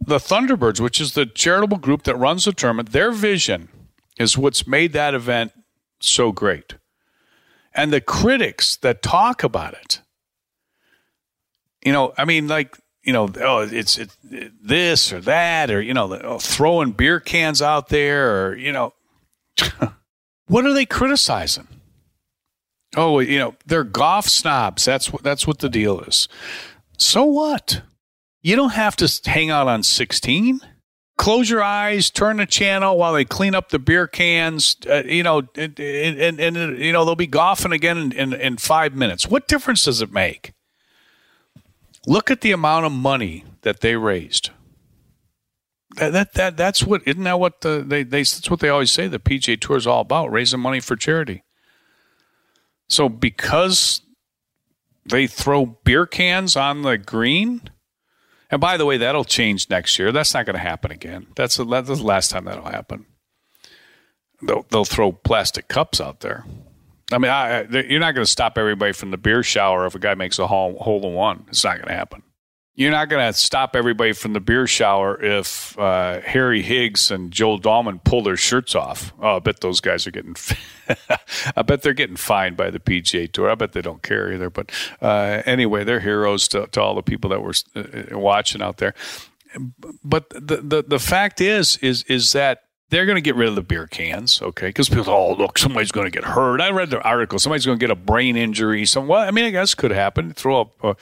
the 0.00 0.18
Thunderbirds, 0.18 0.80
which 0.80 1.00
is 1.00 1.14
the 1.14 1.26
charitable 1.26 1.78
group 1.78 2.04
that 2.04 2.16
runs 2.16 2.44
the 2.44 2.52
tournament, 2.52 2.92
their 2.92 3.10
vision 3.10 3.68
is 4.18 4.38
what's 4.38 4.66
made 4.66 4.92
that 4.92 5.14
event 5.14 5.52
so 6.00 6.32
great. 6.32 6.74
And 7.74 7.92
the 7.92 8.00
critics 8.00 8.76
that 8.76 9.02
talk 9.02 9.42
about 9.42 9.74
it, 9.74 10.00
you 11.84 11.92
know, 11.92 12.14
I 12.16 12.24
mean, 12.24 12.46
like 12.46 12.76
you 13.02 13.12
know, 13.12 13.28
oh, 13.40 13.68
it's, 13.70 13.98
it's 13.98 14.16
this 14.22 15.12
or 15.12 15.20
that, 15.22 15.70
or 15.70 15.82
you 15.82 15.92
know, 15.92 16.38
throwing 16.38 16.92
beer 16.92 17.20
cans 17.20 17.60
out 17.60 17.88
there, 17.88 18.48
or 18.48 18.56
you 18.56 18.72
know, 18.72 18.94
what 20.46 20.64
are 20.64 20.72
they 20.72 20.86
criticizing? 20.86 21.68
Oh, 22.96 23.18
you 23.20 23.38
know, 23.38 23.54
they're 23.66 23.84
golf 23.84 24.26
snobs. 24.26 24.84
That's 24.84 25.12
what 25.12 25.22
that's 25.22 25.46
what 25.46 25.58
the 25.58 25.68
deal 25.68 26.00
is. 26.00 26.28
So 26.98 27.24
what? 27.24 27.82
You 28.42 28.56
don't 28.56 28.72
have 28.72 28.94
to 28.96 29.30
hang 29.30 29.50
out 29.50 29.68
on 29.68 29.82
16. 29.82 30.60
Close 31.16 31.48
your 31.48 31.62
eyes, 31.62 32.10
turn 32.10 32.38
the 32.38 32.46
channel 32.46 32.98
while 32.98 33.12
they 33.12 33.24
clean 33.24 33.54
up 33.54 33.70
the 33.70 33.78
beer 33.78 34.06
cans. 34.06 34.76
Uh, 34.88 35.02
you 35.04 35.22
know, 35.22 35.42
and, 35.56 35.78
and, 35.78 36.40
and, 36.40 36.78
you 36.78 36.92
know 36.92 37.04
they'll 37.04 37.14
be 37.14 37.26
golfing 37.26 37.72
again 37.72 37.96
in, 37.96 38.12
in, 38.12 38.32
in 38.34 38.56
five 38.56 38.94
minutes. 38.94 39.26
What 39.26 39.48
difference 39.48 39.84
does 39.84 40.02
it 40.02 40.12
make? 40.12 40.52
Look 42.06 42.30
at 42.30 42.42
the 42.42 42.52
amount 42.52 42.86
of 42.86 42.92
money 42.92 43.44
that 43.62 43.80
they 43.80 43.96
raised 43.96 44.50
that, 45.94 46.12
that, 46.12 46.32
that 46.34 46.56
that's 46.56 46.82
what 46.82 47.02
isn't 47.06 47.22
that 47.24 47.38
what 47.38 47.60
the, 47.60 47.84
they 47.86 48.02
they 48.02 48.20
that's 48.20 48.50
what 48.50 48.60
they 48.60 48.68
always 48.68 48.90
say 48.90 49.08
the 49.08 49.18
PGA 49.18 49.60
Tour 49.60 49.76
is 49.76 49.86
all 49.86 50.00
about 50.00 50.32
raising 50.32 50.60
money 50.60 50.80
for 50.80 50.96
charity. 50.96 51.42
So 52.88 53.08
because 53.08 54.02
they 55.06 55.26
throw 55.26 55.66
beer 55.66 56.06
cans 56.06 56.56
on 56.56 56.82
the 56.82 56.98
green, 56.98 57.62
and 58.50 58.60
by 58.60 58.76
the 58.76 58.86
way, 58.86 58.96
that'll 58.96 59.24
change 59.24 59.70
next 59.70 59.98
year. 59.98 60.12
That's 60.12 60.34
not 60.34 60.46
going 60.46 60.54
to 60.54 60.60
happen 60.60 60.90
again. 60.90 61.28
That's 61.36 61.56
the, 61.56 61.64
that's 61.64 61.88
the 61.88 61.96
last 61.96 62.30
time 62.30 62.44
that'll 62.44 62.64
happen. 62.64 63.06
They'll 64.42 64.66
they'll 64.70 64.84
throw 64.84 65.12
plastic 65.12 65.68
cups 65.68 66.00
out 66.00 66.20
there. 66.20 66.44
I 67.12 67.18
mean, 67.18 67.30
I, 67.30 67.62
you're 67.62 68.00
not 68.00 68.14
going 68.14 68.24
to 68.24 68.30
stop 68.30 68.58
everybody 68.58 68.92
from 68.92 69.10
the 69.10 69.18
beer 69.18 69.42
shower 69.42 69.86
if 69.86 69.94
a 69.94 69.98
guy 69.98 70.14
makes 70.14 70.38
a 70.38 70.46
hole, 70.46 70.76
hole 70.78 71.06
in 71.06 71.14
one. 71.14 71.44
It's 71.48 71.62
not 71.62 71.76
going 71.76 71.88
to 71.88 71.94
happen 71.94 72.22
you're 72.76 72.90
not 72.90 73.08
going 73.08 73.32
to 73.32 73.38
stop 73.38 73.76
everybody 73.76 74.12
from 74.12 74.32
the 74.32 74.40
beer 74.40 74.66
shower 74.66 75.22
if 75.22 75.78
uh, 75.78 76.20
Harry 76.22 76.60
Higgs 76.60 77.10
and 77.10 77.30
Joel 77.30 77.60
Dahmen 77.60 78.02
pull 78.02 78.22
their 78.22 78.36
shirts 78.36 78.74
off. 78.74 79.12
Oh, 79.20 79.36
I 79.36 79.38
bet 79.38 79.60
those 79.60 79.80
guys 79.80 80.06
are 80.06 80.10
getting. 80.10 80.34
I 81.56 81.62
bet 81.62 81.82
they're 81.82 81.92
getting 81.92 82.16
fined 82.16 82.56
by 82.56 82.70
the 82.70 82.80
PGA 82.80 83.30
Tour. 83.30 83.50
I 83.50 83.54
bet 83.54 83.72
they 83.72 83.82
don't 83.82 84.02
care 84.02 84.32
either. 84.32 84.50
But 84.50 84.72
uh, 85.00 85.42
anyway, 85.46 85.84
they're 85.84 86.00
heroes 86.00 86.48
to, 86.48 86.66
to, 86.68 86.80
all 86.80 86.96
the 86.96 87.02
people 87.02 87.30
that 87.30 87.42
were 87.42 87.54
uh, 87.76 88.18
watching 88.18 88.60
out 88.60 88.78
there. 88.78 88.94
But 90.02 90.30
the, 90.30 90.56
the 90.56 90.82
the 90.82 90.98
fact 90.98 91.40
is 91.40 91.76
is 91.76 92.02
is 92.04 92.32
that 92.32 92.63
they're 92.90 93.06
going 93.06 93.16
to 93.16 93.22
get 93.22 93.34
rid 93.34 93.48
of 93.48 93.54
the 93.54 93.62
beer 93.62 93.86
cans, 93.86 94.42
okay? 94.42 94.68
Because 94.68 94.88
people, 94.88 95.12
oh, 95.12 95.34
look, 95.34 95.58
somebody's 95.58 95.90
going 95.90 96.04
to 96.06 96.10
get 96.10 96.24
hurt. 96.24 96.60
I 96.60 96.70
read 96.70 96.90
the 96.90 97.02
article. 97.02 97.38
Somebody's 97.38 97.64
going 97.64 97.78
to 97.78 97.82
get 97.82 97.90
a 97.90 97.96
brain 97.96 98.36
injury. 98.36 98.84
Some, 98.84 99.06
well, 99.06 99.20
I 99.20 99.30
mean, 99.30 99.46
I 99.46 99.50
guess 99.50 99.74
could 99.74 99.90
happen. 99.90 100.32
Throw 100.32 100.60
up, 100.60 100.84
a, 100.84 100.96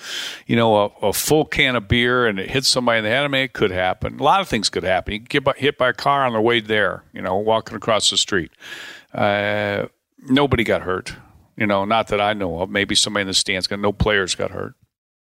you 0.47 0.55
know, 0.55 0.77
a, 0.77 0.87
a, 1.09 1.13
full 1.13 1.45
can 1.45 1.75
of 1.75 1.89
beer 1.89 2.27
and 2.27 2.39
it 2.39 2.51
hits 2.51 2.69
somebody 2.69 2.99
in 2.99 3.05
the 3.05 3.11
head. 3.11 3.25
I 3.25 3.29
mean, 3.29 3.43
it 3.43 3.53
could 3.53 3.73
happen. 3.73 4.21
A 4.21 4.23
lot 4.23 4.41
of 4.41 4.49
things 4.49 4.71
could 4.71 4.85
happen. 4.85 5.15
You 5.15 5.19
get 5.19 5.59
hit 5.59 5.77
by 5.77 5.91
a 5.91 5.93
car 5.93 6.25
on 6.25 6.33
the 6.33 6.41
way 6.41 6.61
there, 6.61 7.03
you 7.13 7.21
know, 7.21 7.37
walking 7.37 7.77
across 7.77 8.11
the 8.11 8.17
street. 8.17 8.53
Uh, 9.13 9.87
nobody 10.29 10.65
got 10.65 10.83
hurt, 10.83 11.17
you 11.57 11.67
know, 11.67 11.85
not 11.85 12.09
that 12.09 12.21
I 12.21 12.33
know 12.33 12.61
of. 12.61 12.71
Maybe 12.71 12.95
somebody 12.95 13.23
in 13.23 13.27
the 13.27 13.35
stands 13.35 13.67
got, 13.67 13.81
no 13.81 13.93
players 13.93 14.35
got 14.35 14.53
hurt. 14.53 14.75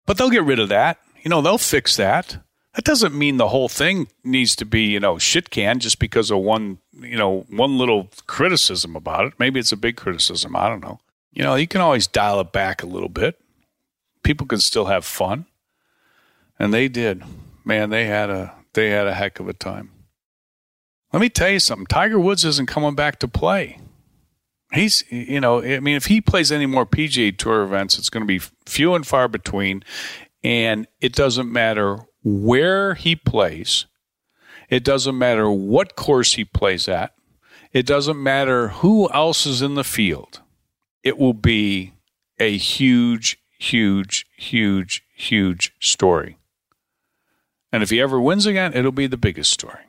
But 0.06 0.18
they'll 0.18 0.30
get 0.30 0.44
rid 0.44 0.60
of 0.60 0.70
that. 0.70 1.00
You 1.22 1.30
know, 1.30 1.42
they'll 1.42 1.58
fix 1.58 1.98
that. 1.98 2.38
That 2.76 2.84
doesn't 2.84 3.18
mean 3.18 3.38
the 3.38 3.48
whole 3.48 3.70
thing 3.70 4.10
needs 4.24 4.56
to 4.58 4.66
be, 4.66 4.82
you 4.82 5.00
know, 5.00 5.18
shit 5.18 5.50
can 5.50 5.80
just 5.80 5.98
because 5.98 6.30
of 6.30 6.40
one, 6.40 6.80
you 6.94 7.18
know, 7.18 7.46
one 7.50 7.78
little 7.78 8.10
criticism 8.28 8.98
about 8.98 9.28
it. 9.28 9.34
Maybe 9.40 9.62
it's 9.62 9.72
a 9.72 9.78
big 9.78 9.96
criticism. 9.96 10.56
I 10.58 10.68
don't 10.68 10.84
know. 10.84 11.00
You 11.32 11.44
know, 11.44 11.56
you 11.56 11.68
can 11.68 11.80
always 11.80 12.06
dial 12.06 12.42
it 12.42 12.52
back 12.52 12.84
a 12.84 12.88
little 12.88 13.10
bit. 13.10 13.40
People 14.24 14.46
can 14.46 14.60
still 14.60 14.86
have 14.86 15.06
fun. 15.06 15.46
And 16.60 16.74
they 16.74 16.90
did. 16.90 17.24
Man, 17.64 17.90
they 17.90 18.06
had 18.06 18.30
a 18.30 18.54
they 18.74 18.90
had 18.90 19.08
a 19.08 19.14
heck 19.14 19.40
of 19.40 19.48
a 19.48 19.54
time. 19.54 19.92
Let 21.14 21.22
me 21.22 21.30
tell 21.30 21.50
you 21.50 21.60
something. 21.60 21.88
Tiger 21.88 22.20
Woods 22.20 22.44
isn't 22.44 22.68
coming 22.68 22.94
back 22.94 23.20
to 23.20 23.28
play. 23.28 23.80
He's, 24.74 25.04
you 25.10 25.40
know, 25.40 25.62
I 25.62 25.80
mean, 25.80 25.96
if 25.96 26.08
he 26.08 26.20
plays 26.20 26.52
any 26.52 26.66
more 26.66 26.86
PGA 26.86 27.38
Tour 27.38 27.64
events, 27.64 27.98
it's 27.98 28.10
going 28.10 28.24
to 28.24 28.28
be 28.28 28.40
few 28.66 28.96
and 28.96 29.08
far 29.08 29.30
between. 29.30 29.84
And 30.44 30.88
it 31.00 31.14
doesn't 31.14 31.52
matter 31.52 32.00
where 32.26 32.96
he 32.96 33.16
plays. 33.16 33.86
It 34.68 34.84
doesn't 34.84 35.18
matter 35.18 35.50
what 35.50 35.96
course 35.96 36.34
he 36.34 36.44
plays 36.44 36.90
at. 36.90 37.14
It 37.72 37.86
doesn't 37.86 38.22
matter 38.22 38.70
who 38.70 39.10
else 39.12 39.46
is 39.46 39.62
in 39.62 39.76
the 39.76 39.84
field. 39.84 40.42
It 41.04 41.20
will 41.20 41.36
be 41.36 41.94
a 42.40 42.58
huge, 42.58 43.38
huge, 43.60 44.26
huge, 44.36 45.04
huge 45.16 45.74
story. 45.80 46.40
And 47.72 47.84
if 47.84 47.92
he 47.92 48.02
ever 48.02 48.20
wins 48.20 48.46
again, 48.46 48.74
it'll 48.74 48.92
be 48.92 49.08
the 49.08 49.18
biggest 49.18 49.52
story. 49.52 49.84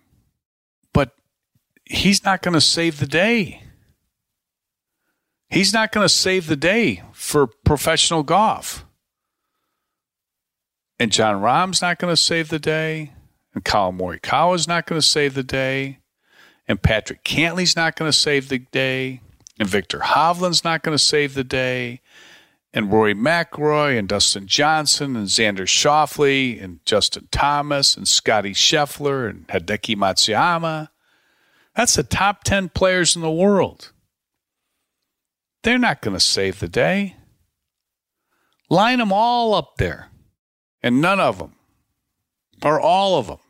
But 0.93 1.13
he's 1.85 2.23
not 2.23 2.43
going 2.43 2.55
to 2.55 2.61
save 2.61 2.99
the 2.99 3.07
day. 3.07 3.63
He's 5.49 5.73
not 5.73 5.93
going 5.93 6.05
to 6.05 6.13
save 6.13 6.49
the 6.49 6.57
day 6.57 7.03
for 7.13 7.47
professional 7.47 8.25
golf. 8.25 8.85
And 10.99 11.13
Jon 11.13 11.41
Rahm's 11.41 11.83
not 11.83 11.99
going 11.99 12.13
to 12.13 12.21
save 12.21 12.49
the 12.49 12.59
day. 12.59 13.13
And 13.55 13.65
Collin 13.65 13.99
Morikawa's 13.99 14.69
not 14.69 14.87
going 14.87 15.01
to 15.01 15.07
save 15.07 15.35
the 15.35 15.43
day. 15.43 15.99
And 16.69 16.83
Patrick 16.83 17.25
Cantlay's 17.25 17.77
not 17.77 17.97
going 17.97 18.11
to 18.11 18.17
save 18.17 18.49
the 18.49 18.59
day. 18.59 19.21
And 19.59 19.69
Viktor 19.69 20.01
Hovland's 20.01 20.65
not 20.65 20.83
going 20.83 20.97
to 20.97 21.03
save 21.03 21.35
the 21.35 21.45
day. 21.45 22.01
And 22.73 22.93
Rory 22.93 23.15
McIlroy 23.15 23.99
and 23.99 24.09
Dustin 24.09 24.47
Johnson 24.47 25.17
and 25.17 25.29
Xander 25.29 25.67
Schauffele 25.67 26.63
and 26.63 26.81
Justin 26.85 27.29
Thomas 27.31 27.97
and 27.97 28.07
Scotty 28.07 28.53
Scheffler 28.53 29.31
and 29.31 29.49
Hideki 29.49 29.97
Matsuyama. 29.97 30.89
That's 31.75 31.95
the 31.95 32.03
top 32.03 32.45
10 32.45 32.71
players 32.71 33.17
in 33.17 33.23
the 33.23 33.31
world. 33.31 33.93
They're 35.63 35.79
not 35.79 36.03
going 36.03 36.17
to 36.17 36.21
save 36.21 36.61
the 36.61 36.69
day. 36.69 37.17
Line 38.69 38.99
them 38.99 39.13
all 39.13 39.55
up 39.55 39.77
there. 39.79 40.11
And 40.87 41.01
none 41.01 41.19
of 41.19 41.39
them, 41.39 41.57
or 42.63 42.81
all 42.81 43.19
of 43.19 43.27
them, 43.27 43.41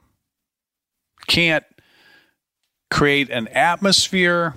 can't 1.26 1.66
create 2.90 3.28
an 3.28 3.46
atmosphere 3.48 4.54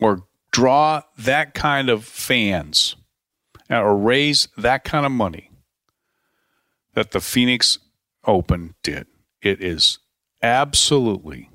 or 0.00 0.24
draw 0.50 1.02
that 1.16 1.54
kind 1.54 1.88
of 1.88 2.04
fans 2.04 2.96
uh, 3.70 3.80
or 3.80 3.96
raise 3.96 4.48
that 4.56 4.82
kind 4.82 5.06
of 5.06 5.12
money 5.12 5.52
that 6.94 7.12
the 7.12 7.20
Phoenix 7.20 7.78
Open 8.26 8.74
did. 8.82 9.06
It 9.40 9.62
is 9.62 10.00
absolutely 10.42 11.48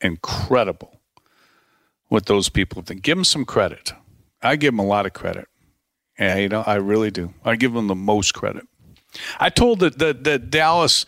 incredible 0.00 1.02
what 2.06 2.24
those 2.24 2.48
people 2.48 2.80
think. 2.80 3.02
Give 3.02 3.18
them 3.18 3.24
some 3.24 3.44
credit. 3.44 3.92
I 4.40 4.56
give 4.56 4.72
them 4.72 4.78
a 4.78 4.86
lot 4.86 5.04
of 5.04 5.12
credit. 5.12 5.46
Yeah, 6.18 6.36
you 6.36 6.48
know, 6.48 6.64
I 6.66 6.74
really 6.74 7.10
do. 7.10 7.32
I 7.44 7.56
give 7.56 7.72
them 7.72 7.86
the 7.86 7.94
most 7.94 8.32
credit. 8.34 8.66
I 9.38 9.50
told 9.50 9.80
the, 9.80 9.90
the, 9.90 10.12
the 10.12 10.38
Dallas 10.38 11.06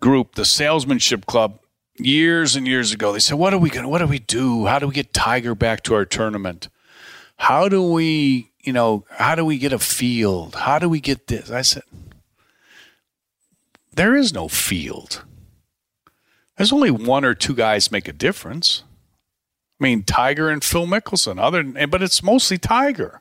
group, 0.00 0.36
the 0.36 0.44
salesmanship 0.44 1.26
club, 1.26 1.58
years 1.98 2.56
and 2.56 2.66
years 2.66 2.92
ago. 2.92 3.12
They 3.12 3.18
said, 3.18 3.38
"What 3.38 3.52
are 3.54 3.58
we 3.58 3.70
going? 3.70 3.88
What 3.88 3.98
do 3.98 4.06
we 4.06 4.18
do? 4.18 4.66
How 4.66 4.78
do 4.78 4.88
we 4.88 4.94
get 4.94 5.12
Tiger 5.12 5.54
back 5.54 5.82
to 5.84 5.94
our 5.94 6.04
tournament? 6.04 6.68
How 7.36 7.68
do 7.68 7.82
we, 7.82 8.52
you 8.62 8.72
know, 8.72 9.04
how 9.10 9.34
do 9.34 9.44
we 9.44 9.58
get 9.58 9.72
a 9.72 9.78
field? 9.78 10.54
How 10.54 10.78
do 10.78 10.88
we 10.88 11.00
get 11.00 11.26
this?" 11.26 11.50
I 11.50 11.62
said, 11.62 11.82
"There 13.92 14.16
is 14.16 14.32
no 14.32 14.48
field. 14.48 15.24
There's 16.56 16.72
only 16.72 16.90
one 16.90 17.24
or 17.24 17.34
two 17.34 17.54
guys 17.54 17.90
make 17.90 18.06
a 18.06 18.12
difference. 18.12 18.84
I 19.80 19.84
mean, 19.84 20.04
Tiger 20.04 20.50
and 20.50 20.62
Phil 20.62 20.86
Mickelson. 20.86 21.40
Other, 21.40 21.62
than, 21.62 21.90
but 21.90 22.02
it's 22.02 22.22
mostly 22.22 22.58
Tiger." 22.58 23.20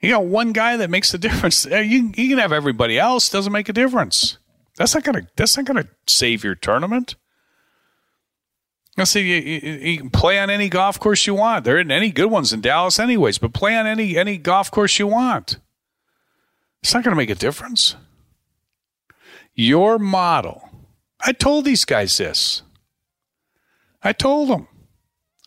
You 0.00 0.10
got 0.10 0.24
one 0.24 0.52
guy 0.52 0.76
that 0.76 0.90
makes 0.90 1.12
the 1.12 1.18
difference. 1.18 1.64
You, 1.64 2.12
you 2.14 2.28
can 2.28 2.38
have 2.38 2.52
everybody 2.52 2.98
else; 2.98 3.28
doesn't 3.28 3.52
make 3.52 3.68
a 3.68 3.72
difference. 3.72 4.38
That's 4.76 4.94
not 4.94 5.04
gonna. 5.04 5.28
That's 5.36 5.56
not 5.56 5.66
gonna 5.66 5.88
save 6.06 6.44
your 6.44 6.54
tournament. 6.54 7.16
I 8.96 9.04
see 9.04 9.20
you, 9.20 9.36
you, 9.36 9.78
you, 9.78 9.98
can 9.98 10.10
play 10.10 10.40
on 10.40 10.50
any 10.50 10.68
golf 10.68 10.98
course 10.98 11.26
you 11.26 11.34
want. 11.34 11.64
There 11.64 11.76
aren't 11.76 11.92
any 11.92 12.10
good 12.10 12.30
ones 12.30 12.52
in 12.52 12.60
Dallas, 12.60 12.98
anyways. 12.98 13.38
But 13.38 13.52
play 13.52 13.76
on 13.76 13.86
any 13.86 14.16
any 14.18 14.38
golf 14.38 14.70
course 14.70 14.98
you 14.98 15.06
want. 15.06 15.58
It's 16.82 16.94
not 16.94 17.04
going 17.04 17.12
to 17.12 17.16
make 17.16 17.30
a 17.30 17.34
difference. 17.34 17.96
Your 19.54 19.98
model. 19.98 20.68
I 21.20 21.32
told 21.32 21.64
these 21.64 21.84
guys 21.84 22.16
this. 22.16 22.62
I 24.02 24.12
told 24.12 24.48
them. 24.48 24.68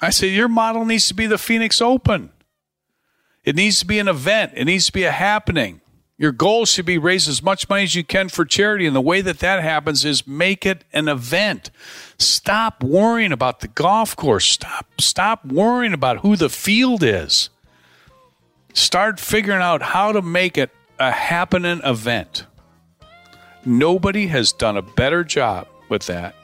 I 0.02 0.10
said 0.10 0.28
your 0.28 0.50
model 0.50 0.84
needs 0.84 1.08
to 1.08 1.14
be 1.14 1.28
the 1.28 1.38
Phoenix 1.38 1.82
Open. 1.82 2.32
It 3.44 3.56
needs 3.56 3.80
to 3.80 3.86
be 3.86 4.00
an 4.00 4.08
event. 4.08 4.54
It 4.56 4.66
needs 4.66 4.86
to 4.88 4.92
be 4.92 5.04
a 5.04 5.12
happening. 5.12 5.82
Your 6.18 6.32
goal 6.32 6.66
should 6.66 6.86
be 6.86 7.00
raise 7.00 7.28
as 7.28 7.42
much 7.42 7.68
money 7.68 7.82
as 7.82 7.96
you 7.96 8.04
can 8.04 8.30
for 8.30 8.46
charity. 8.46 8.86
And 8.86 8.96
the 8.96 9.02
way 9.02 9.22
that 9.22 9.40
that 9.40 9.64
happens 9.64 10.06
is 10.06 10.28
make 10.28 10.68
it 10.68 10.84
an 10.94 11.08
event. 11.08 11.72
Stop 12.20 12.84
worrying 12.84 13.32
about 13.32 13.62
the 13.62 13.68
golf 13.68 14.16
course. 14.16 14.46
Stop, 14.46 15.02
stop 15.02 15.44
worrying 15.44 15.94
about 15.94 16.20
who 16.20 16.36
the 16.36 16.50
field 16.50 17.02
is. 17.02 17.50
Start 18.74 19.20
figuring 19.20 19.62
out 19.62 19.82
how 19.82 20.12
to 20.12 20.22
make 20.22 20.60
it 20.60 20.70
a 21.00 21.10
happening 21.10 21.82
event. 21.84 22.46
Nobody 23.66 24.28
has 24.28 24.52
done 24.52 24.78
a 24.78 24.84
better 24.84 25.24
job 25.24 25.68
with 25.90 26.06
that 26.06 26.36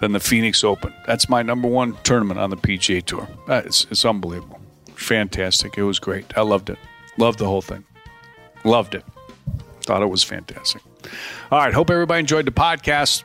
than 0.00 0.12
the 0.12 0.20
Phoenix 0.20 0.64
Open. 0.64 0.94
That's 1.06 1.28
my 1.28 1.42
number 1.42 1.68
one 1.68 1.98
tournament 2.02 2.40
on 2.40 2.48
the 2.48 2.56
PGA 2.56 3.04
Tour. 3.04 3.28
Uh, 3.46 3.62
it's, 3.66 3.86
it's 3.90 4.06
unbelievable. 4.06 4.60
Fantastic. 4.96 5.78
It 5.78 5.84
was 5.84 5.98
great. 5.98 6.36
I 6.36 6.42
loved 6.42 6.70
it. 6.70 6.78
Loved 7.16 7.38
the 7.38 7.46
whole 7.46 7.62
thing. 7.62 7.84
Loved 8.64 8.94
it. 8.94 9.04
Thought 9.82 10.02
it 10.02 10.06
was 10.06 10.24
fantastic. 10.24 10.82
All 11.52 11.58
right. 11.60 11.72
Hope 11.72 11.90
everybody 11.90 12.20
enjoyed 12.20 12.46
the 12.46 12.50
podcast. 12.50 13.22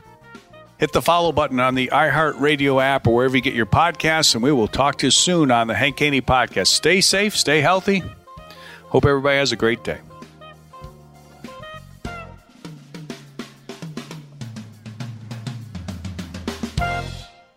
Hit 0.77 0.93
the 0.93 1.01
follow 1.01 1.31
button 1.31 1.59
on 1.59 1.75
the 1.75 1.89
iHeartRadio 1.93 2.81
app 2.81 3.07
or 3.07 3.15
wherever 3.15 3.35
you 3.35 3.41
get 3.41 3.53
your 3.53 3.67
podcasts, 3.67 4.33
and 4.33 4.43
we 4.43 4.51
will 4.51 4.67
talk 4.67 4.97
to 4.97 5.07
you 5.07 5.11
soon 5.11 5.51
on 5.51 5.67
the 5.67 5.75
Hank 5.75 5.99
Haney 5.99 6.21
podcast. 6.21 6.67
Stay 6.67 7.01
safe, 7.01 7.37
stay 7.37 7.61
healthy. 7.61 8.03
Hope 8.85 9.05
everybody 9.05 9.37
has 9.37 9.51
a 9.51 9.55
great 9.55 9.83
day. 9.83 9.99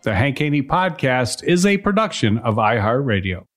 The 0.03 0.14
Hank 0.14 0.38
Haney 0.38 0.62
podcast 0.62 1.42
is 1.44 1.64
a 1.64 1.79
production 1.79 2.37
of 2.37 2.57
iHeartRadio. 2.57 3.46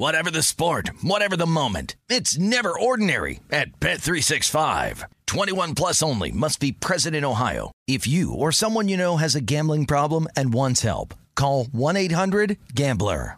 Whatever 0.00 0.30
the 0.30 0.42
sport, 0.42 0.92
whatever 1.02 1.36
the 1.36 1.44
moment. 1.44 1.94
It's 2.08 2.38
never 2.38 2.72
ordinary 2.72 3.40
at 3.50 3.78
Bet365. 3.80 5.04
21 5.26 5.74
plus 5.74 6.02
only 6.02 6.32
must 6.32 6.58
be 6.58 6.72
present 6.72 7.14
in 7.14 7.22
Ohio. 7.22 7.70
If 7.86 8.06
you 8.06 8.32
or 8.32 8.50
someone 8.50 8.88
you 8.88 8.96
know 8.96 9.18
has 9.18 9.34
a 9.34 9.42
gambling 9.42 9.84
problem 9.84 10.26
and 10.34 10.54
wants 10.54 10.80
help, 10.80 11.12
call 11.34 11.66
1-800-GAMBLER. 11.66 13.36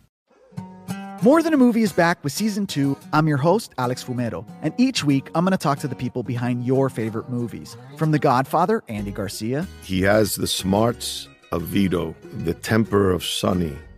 More 1.22 1.42
Than 1.42 1.52
a 1.52 1.56
Movie 1.56 1.82
is 1.82 1.92
back 1.92 2.22
with 2.22 2.32
season 2.32 2.68
two. 2.68 2.96
I'm 3.12 3.26
your 3.26 3.38
host, 3.38 3.72
Alex 3.76 4.04
Fumero, 4.04 4.48
and 4.62 4.72
each 4.78 5.02
week 5.02 5.30
I'm 5.34 5.44
going 5.44 5.50
to 5.50 5.58
talk 5.58 5.80
to 5.80 5.88
the 5.88 5.96
people 5.96 6.22
behind 6.22 6.64
your 6.64 6.88
favorite 6.88 7.28
movies. 7.28 7.76
From 7.96 8.12
The 8.12 8.20
Godfather, 8.20 8.84
Andy 8.86 9.10
Garcia. 9.10 9.66
He 9.82 10.02
has 10.02 10.36
the 10.36 10.46
smarts 10.46 11.26
of 11.50 11.62
Vito, 11.62 12.14
the 12.44 12.54
temper 12.54 13.10
of 13.10 13.24
Sonny, 13.24 13.76